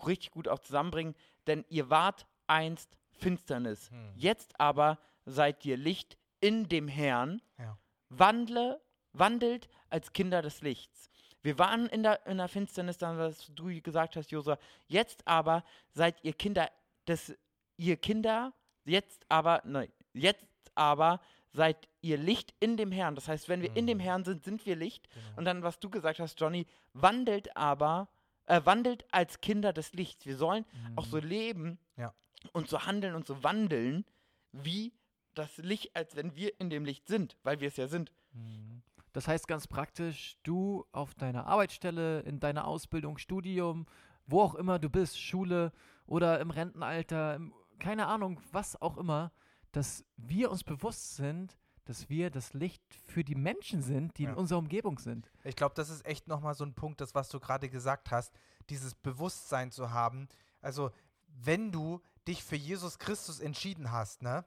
richtig 0.07 0.31
gut 0.31 0.49
auch 0.49 0.61
zusammenbringen. 0.61 1.15
Denn 1.47 1.67
ihr 1.69 1.91
wart 1.91 2.27
einst 2.47 2.97
Finsternis. 3.11 3.91
Hm. 3.91 4.13
Jetzt 4.17 4.59
aber 4.59 4.99
seid 5.27 5.63
ihr 5.67 5.77
Licht 5.77 6.17
in 6.41 6.71
dem 6.71 6.89
Herrn. 6.89 7.43
Ja. 7.59 7.77
Wandle, 8.09 8.81
wandelt 9.13 9.69
als 9.91 10.15
Kinder 10.15 10.41
des 10.41 10.63
Lichts. 10.63 11.11
Wir 11.45 11.59
waren 11.59 11.87
in 11.87 12.03
der, 12.03 12.27
in 12.27 12.39
der 12.39 12.49
Finsternis, 12.49 12.97
dann, 12.99 13.19
was 13.19 13.53
du 13.55 13.81
gesagt 13.83 14.17
hast, 14.17 14.31
Josua. 14.33 14.59
Jetzt 14.89 15.27
aber 15.29 15.63
seid 15.93 16.17
ihr 16.25 16.33
Kinder 16.33 16.71
des, 17.07 17.35
ihr 17.77 17.97
Kinder, 17.99 18.53
jetzt 18.85 19.25
aber, 19.29 19.61
nein, 19.65 19.93
jetzt 20.15 20.47
aber 20.75 21.21
seid 21.53 21.87
ihr 22.01 22.17
Licht 22.17 22.55
in 22.61 22.77
dem 22.79 22.91
Herrn. 22.91 23.15
Das 23.15 23.29
heißt, 23.29 23.49
wenn 23.51 23.61
wir 23.61 23.77
in 23.77 23.87
dem 23.87 23.99
Mhm. 23.99 24.03
Herrn 24.03 24.25
sind, 24.25 24.43
sind 24.43 24.65
wir 24.67 24.75
Licht. 24.75 25.09
Genau. 25.13 25.37
Und 25.37 25.45
dann, 25.45 25.63
was 25.63 25.79
du 25.79 25.91
gesagt 25.91 26.19
hast, 26.19 26.41
Johnny, 26.41 26.67
wandelt 26.95 27.55
aber, 27.57 28.09
äh, 28.47 28.63
wandelt 28.65 29.05
als 29.13 29.41
Kinder 29.43 29.73
des 29.75 29.93
Lichts. 29.93 30.25
Wir 30.27 30.37
sollen 30.37 30.65
auch 30.97 31.05
so 31.07 31.19
leben 31.19 31.79
Ja. 31.99 32.15
und 32.53 32.69
so 32.69 32.87
handeln 32.87 33.15
und 33.15 33.27
so 33.27 33.43
wandeln, 33.45 34.05
wie 34.53 34.93
das 35.35 35.59
Licht, 35.59 35.95
als 35.95 36.17
wenn 36.17 36.35
wir 36.37 36.59
in 36.59 36.71
dem 36.71 36.85
Licht 36.87 37.07
sind, 37.07 37.37
weil 37.43 37.61
wir 37.61 37.69
es 37.69 37.77
ja 37.77 37.87
sind. 37.87 38.13
Mhm. 38.33 38.83
Das 39.15 39.29
heißt 39.29 39.49
ganz 39.49 39.67
praktisch, 39.67 40.37
du 40.43 40.85
auf 40.93 41.15
deiner 41.15 41.47
Arbeitsstelle, 41.47 42.21
in 42.21 42.41
deiner 42.41 42.67
Ausbildung, 42.67 43.17
Studium, 43.17 43.87
wo 44.27 44.43
auch 44.43 44.55
immer 44.57 44.79
du 44.79 44.91
bist, 44.91 45.19
Schule 45.19 45.73
oder 46.05 46.41
im 46.41 46.51
Rentenalter, 46.51 47.37
im, 47.37 47.55
keine 47.79 48.07
Ahnung, 48.09 48.41
was 48.53 48.81
auch 48.83 48.97
immer, 48.99 49.33
dass 49.73 50.05
wir 50.17 50.51
uns 50.51 50.65
bewusst 50.65 51.15
sind, 51.17 51.57
dass 51.85 52.09
wir 52.09 52.31
das 52.31 52.55
Licht 52.55 52.83
für 53.07 53.23
die 53.23 53.35
Menschen 53.37 53.83
sind, 53.83 54.19
die 54.19 54.25
Ja. 54.25 54.31
in 54.31 54.37
unserer 54.37 54.59
Umgebung 54.59 54.99
sind. 54.99 55.31
Ich 55.45 55.55
glaube, 55.55 55.75
das 55.77 55.91
ist 55.91 56.05
echt 56.07 56.27
nochmal 56.27 56.55
so 56.55 56.65
ein 56.65 56.75
Punkt, 56.75 57.01
das, 57.01 57.15
was 57.15 57.29
du 57.29 57.39
gerade 57.39 57.69
gesagt 57.69 58.11
hast, 58.11 58.33
dieses 58.69 58.95
Bewusstsein 58.95 59.71
zu 59.71 59.93
haben. 59.93 60.29
Also, 60.61 60.91
wenn 61.29 61.71
du 61.71 62.01
dich 62.27 62.43
für 62.43 62.57
Jesus 62.57 62.99
Christus 62.99 63.39
entschieden 63.41 63.93
hast, 63.93 64.23
ne, 64.23 64.45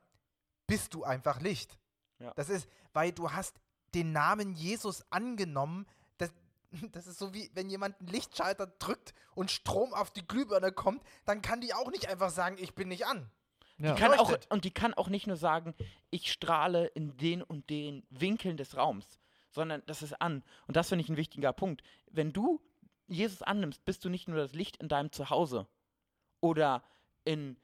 bist 0.66 0.94
du 0.94 1.04
einfach 1.04 1.40
Licht. 1.40 1.78
Ja. 2.20 2.34
Das 2.34 2.50
ist, 2.50 2.68
weil 2.92 3.12
du 3.12 3.32
hast 3.32 3.60
den 3.94 4.12
Namen 4.12 4.54
Jesus 4.54 5.04
angenommen. 5.12 5.86
Das, 6.18 6.32
das 6.92 7.08
ist 7.08 7.20
so 7.20 7.34
wie, 7.34 7.50
wenn 7.54 7.70
jemand 7.70 8.00
einen 8.00 8.10
Lichtschalter 8.10 8.68
drückt 8.68 9.14
und 9.36 9.52
Strom 9.52 9.94
auf 9.94 10.12
die 10.12 10.28
Glühbirne 10.28 10.72
kommt, 10.72 11.02
dann 11.26 11.42
kann 11.42 11.62
die 11.62 11.74
auch 11.74 11.92
nicht 11.92 12.10
einfach 12.10 12.30
sagen, 12.30 12.58
ich 12.60 12.76
bin 12.76 12.90
nicht 12.90 13.06
an. 13.06 13.30
Ja. 13.80 13.94
Die 13.94 14.02
kann 14.02 14.14
auch, 14.18 14.34
und 14.50 14.66
die 14.66 14.72
kann 14.72 14.94
auch 14.96 15.08
nicht 15.08 15.28
nur 15.28 15.38
sagen, 15.38 15.76
ich 16.10 16.32
strahle 16.32 16.88
in 16.88 17.16
den 17.18 17.44
und 17.44 17.70
den 17.70 18.04
Winkeln 18.10 18.58
des 18.58 18.76
Raums, 18.76 19.20
sondern 19.52 19.84
das 19.86 20.02
ist 20.02 20.20
an. 20.20 20.44
Und 20.66 20.76
das 20.76 20.90
finde 20.90 21.04
ich 21.04 21.10
ein 21.10 21.18
wichtiger 21.18 21.54
Punkt. 21.54 21.84
Wenn 22.10 22.34
du 22.34 22.60
Jesus 23.08 23.42
annimmst, 23.44 23.86
bist 23.86 24.04
du 24.04 24.10
nicht 24.10 24.28
nur 24.28 24.38
das 24.38 24.54
Licht 24.54 24.78
in 24.78 24.88
deinem 24.88 25.12
Zuhause 25.12 25.68
oder 26.42 26.84
in 27.24 27.58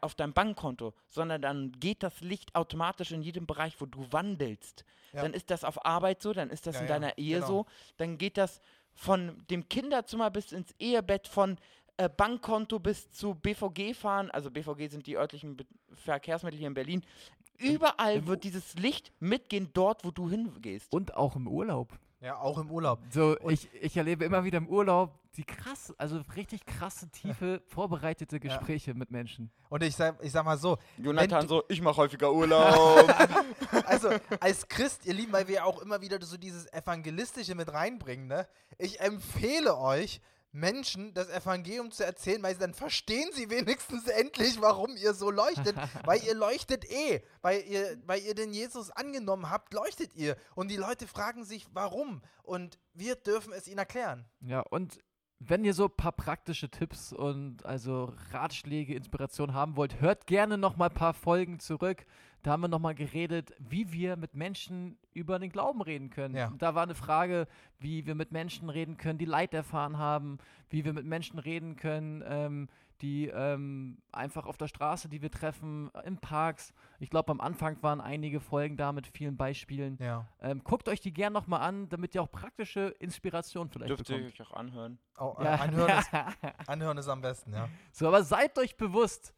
auf 0.00 0.14
deinem 0.14 0.32
Bankkonto, 0.32 0.92
sondern 1.08 1.42
dann 1.42 1.72
geht 1.72 2.02
das 2.02 2.20
Licht 2.20 2.54
automatisch 2.54 3.12
in 3.12 3.22
jedem 3.22 3.46
Bereich, 3.46 3.80
wo 3.80 3.86
du 3.86 4.06
wandelst. 4.10 4.84
Ja. 5.12 5.22
Dann 5.22 5.34
ist 5.34 5.50
das 5.50 5.64
auf 5.64 5.84
Arbeit 5.84 6.20
so, 6.22 6.32
dann 6.32 6.50
ist 6.50 6.66
das 6.66 6.76
Ja, 6.76 6.80
in 6.82 6.86
ja, 6.88 6.94
deiner 6.94 7.18
Ehe 7.18 7.36
genau. 7.36 7.46
so, 7.46 7.66
dann 7.96 8.18
geht 8.18 8.36
das 8.36 8.60
von 8.94 9.44
dem 9.50 9.68
Kinderzimmer 9.68 10.30
bis 10.30 10.52
ins 10.52 10.74
Ehebett, 10.78 11.28
von 11.28 11.58
äh, 11.96 12.08
Bankkonto 12.08 12.78
bis 12.78 13.10
zu 13.10 13.34
BVG 13.34 13.94
fahren, 13.94 14.30
also 14.30 14.50
BVG 14.50 14.88
sind 14.88 15.06
die 15.06 15.16
örtlichen 15.16 15.56
Be 15.56 15.64
Verkehrsmittel 15.94 16.58
hier 16.58 16.68
in 16.68 16.74
Berlin. 16.74 17.04
Überall 17.58 18.26
wird 18.26 18.44
dieses 18.44 18.74
Licht 18.74 19.10
mitgehen, 19.20 19.70
dort, 19.72 20.04
wo 20.04 20.10
du 20.10 20.30
hingehst. 20.30 20.92
Und 20.92 21.16
auch 21.16 21.34
im 21.34 21.48
Urlaub. 21.48 21.98
Ja, 22.20 22.38
auch 22.38 22.58
im 22.58 22.70
Urlaub. 22.70 23.00
So, 23.10 23.36
ich, 23.48 23.68
ich 23.80 23.96
erlebe 23.96 24.24
immer 24.24 24.44
wieder 24.44 24.58
im 24.58 24.68
Urlaub 24.68 25.12
die 25.38 25.44
krass, 25.44 25.94
also 25.98 26.20
richtig 26.34 26.66
krasse, 26.66 27.08
tiefe, 27.10 27.62
vorbereitete 27.68 28.40
Gespräche 28.40 28.92
mit 28.92 29.12
Menschen. 29.12 29.50
Und 29.68 29.84
ich 29.84 29.94
sag, 29.94 30.22
ich 30.22 30.32
sag 30.32 30.44
mal 30.44 30.58
so, 30.58 30.78
Jonathan 30.96 31.46
so, 31.46 31.62
ich 31.68 31.80
mache 31.80 31.96
häufiger 31.96 32.32
Urlaub. 32.32 33.08
Also, 33.84 34.10
als 34.40 34.66
Christ, 34.68 35.06
ihr 35.06 35.14
Lieben, 35.14 35.32
weil 35.32 35.46
wir 35.46 35.56
ja 35.56 35.64
auch 35.64 35.80
immer 35.80 36.00
wieder 36.00 36.20
so 36.22 36.36
dieses 36.36 36.70
Evangelistische 36.72 37.54
mit 37.54 37.72
reinbringen, 37.72 38.26
ne? 38.26 38.46
Ich 38.78 39.00
empfehle 39.00 39.76
euch, 39.76 40.20
Menschen 40.52 41.12
das 41.14 41.28
Evangelium 41.28 41.90
zu 41.90 42.04
erzählen, 42.04 42.42
weil 42.42 42.54
dann 42.56 42.74
verstehen 42.74 43.30
sie 43.32 43.50
wenigstens 43.50 44.06
endlich, 44.08 44.60
warum 44.60 44.96
ihr 44.96 45.14
so 45.14 45.30
leuchtet. 45.30 45.76
weil 46.04 46.22
ihr 46.24 46.34
leuchtet 46.34 46.84
eh. 46.90 47.22
Weil 47.42 47.62
ihr, 47.66 47.98
weil 48.06 48.20
ihr 48.22 48.34
den 48.34 48.52
Jesus 48.52 48.90
angenommen 48.90 49.50
habt, 49.50 49.72
leuchtet 49.74 50.14
ihr. 50.14 50.36
Und 50.54 50.70
die 50.70 50.76
Leute 50.76 51.06
fragen 51.06 51.44
sich, 51.44 51.66
warum. 51.72 52.22
Und 52.42 52.78
wir 52.94 53.16
dürfen 53.16 53.52
es 53.52 53.68
ihnen 53.68 53.78
erklären. 53.78 54.24
Ja, 54.40 54.60
und 54.60 54.98
wenn 55.40 55.64
ihr 55.64 55.74
so 55.74 55.84
ein 55.84 55.96
paar 55.96 56.12
praktische 56.12 56.68
Tipps 56.68 57.12
und 57.12 57.64
also 57.64 58.12
Ratschläge, 58.32 58.94
Inspiration 58.94 59.54
haben 59.54 59.76
wollt, 59.76 60.00
hört 60.00 60.26
gerne 60.26 60.58
noch 60.58 60.76
mal 60.76 60.88
ein 60.88 60.94
paar 60.94 61.14
Folgen 61.14 61.60
zurück. 61.60 62.04
Da 62.42 62.52
haben 62.52 62.60
wir 62.60 62.68
noch 62.68 62.78
mal 62.78 62.94
geredet, 62.94 63.52
wie 63.58 63.92
wir 63.92 64.16
mit 64.16 64.34
Menschen 64.34 64.96
über 65.12 65.38
den 65.38 65.50
Glauben 65.50 65.82
reden 65.82 66.10
können. 66.10 66.36
Ja. 66.36 66.52
Da 66.58 66.74
war 66.74 66.84
eine 66.84 66.94
Frage, 66.94 67.46
wie 67.80 68.06
wir 68.06 68.14
mit 68.14 68.30
Menschen 68.32 68.70
reden 68.70 68.96
können, 68.96 69.18
die 69.18 69.24
Leid 69.24 69.54
erfahren 69.54 69.98
haben, 69.98 70.38
wie 70.70 70.84
wir 70.84 70.92
mit 70.92 71.04
Menschen 71.04 71.38
reden 71.38 71.74
können, 71.76 72.22
ähm, 72.26 72.68
die 73.00 73.28
ähm, 73.28 73.98
einfach 74.12 74.46
auf 74.46 74.56
der 74.56 74.66
Straße, 74.66 75.08
die 75.08 75.22
wir 75.22 75.30
treffen, 75.30 75.90
in 76.04 76.18
Parks. 76.18 76.72
Ich 76.98 77.10
glaube, 77.10 77.30
am 77.30 77.40
Anfang 77.40 77.80
waren 77.82 78.00
einige 78.00 78.40
Folgen 78.40 78.76
da 78.76 78.92
mit 78.92 79.06
vielen 79.06 79.36
Beispielen. 79.36 79.98
Ja. 80.00 80.26
Ähm, 80.40 80.62
guckt 80.64 80.88
euch 80.88 81.00
die 81.00 81.12
gern 81.12 81.32
noch 81.32 81.46
mal 81.46 81.58
an, 81.58 81.88
damit 81.88 82.14
ihr 82.14 82.22
auch 82.22 82.30
praktische 82.30 82.94
Inspiration 82.98 83.68
vielleicht 83.68 83.90
Dürft 83.90 84.10
ihr 84.10 84.16
bekommt. 84.18 84.40
euch 84.40 84.46
auch 84.48 84.52
anhören. 84.52 84.98
Oh, 85.18 85.34
äh, 85.38 85.44
Ja. 85.44 85.54
anhören, 85.56 85.98
ist, 85.98 86.10
anhören 86.68 86.98
ist 86.98 87.08
am 87.08 87.20
besten, 87.20 87.52
ja. 87.52 87.68
So, 87.92 88.08
aber 88.08 88.22
seid 88.24 88.58
euch 88.58 88.76
bewusst, 88.76 89.32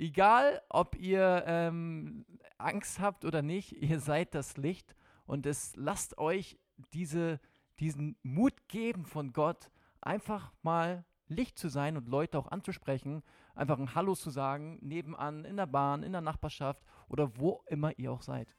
egal 0.00 0.62
ob 0.68 0.96
ihr 0.96 1.44
ähm, 1.46 2.24
Angst 2.58 2.98
habt 2.98 3.24
oder 3.24 3.42
nicht, 3.42 3.72
ihr 3.82 4.00
seid 4.00 4.34
das 4.34 4.56
Licht 4.56 4.96
und 5.26 5.46
es 5.46 5.76
lasst 5.76 6.18
euch 6.18 6.58
diese, 6.92 7.38
diesen 7.78 8.16
Mut 8.22 8.54
geben 8.68 9.04
von 9.04 9.32
Gott, 9.32 9.70
einfach 10.00 10.52
mal 10.62 11.04
Licht 11.28 11.58
zu 11.58 11.68
sein 11.68 11.96
und 11.96 12.08
Leute 12.08 12.38
auch 12.38 12.50
anzusprechen, 12.50 13.22
einfach 13.54 13.78
ein 13.78 13.94
Hallo 13.94 14.14
zu 14.14 14.30
sagen, 14.30 14.78
nebenan, 14.80 15.44
in 15.44 15.56
der 15.56 15.66
Bahn, 15.66 16.02
in 16.02 16.12
der 16.12 16.20
Nachbarschaft 16.20 16.82
oder 17.08 17.36
wo 17.36 17.62
immer 17.66 17.96
ihr 17.98 18.10
auch 18.10 18.22
seid. 18.22 18.56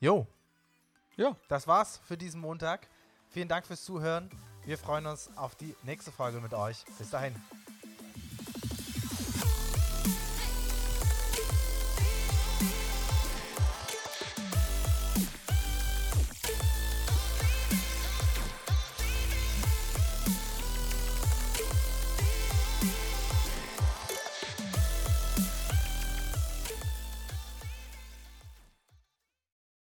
Jo. 0.00 0.26
Ja. 1.16 1.36
Das 1.48 1.66
war's 1.66 1.98
für 1.98 2.16
diesen 2.16 2.40
Montag. 2.40 2.88
Vielen 3.28 3.48
Dank 3.48 3.66
fürs 3.66 3.84
Zuhören. 3.84 4.30
Wir 4.64 4.78
freuen 4.78 5.06
uns 5.06 5.30
auf 5.36 5.56
die 5.56 5.74
nächste 5.82 6.12
Folge 6.12 6.40
mit 6.40 6.54
euch. 6.54 6.84
Bis 6.98 7.10
dahin. 7.10 7.34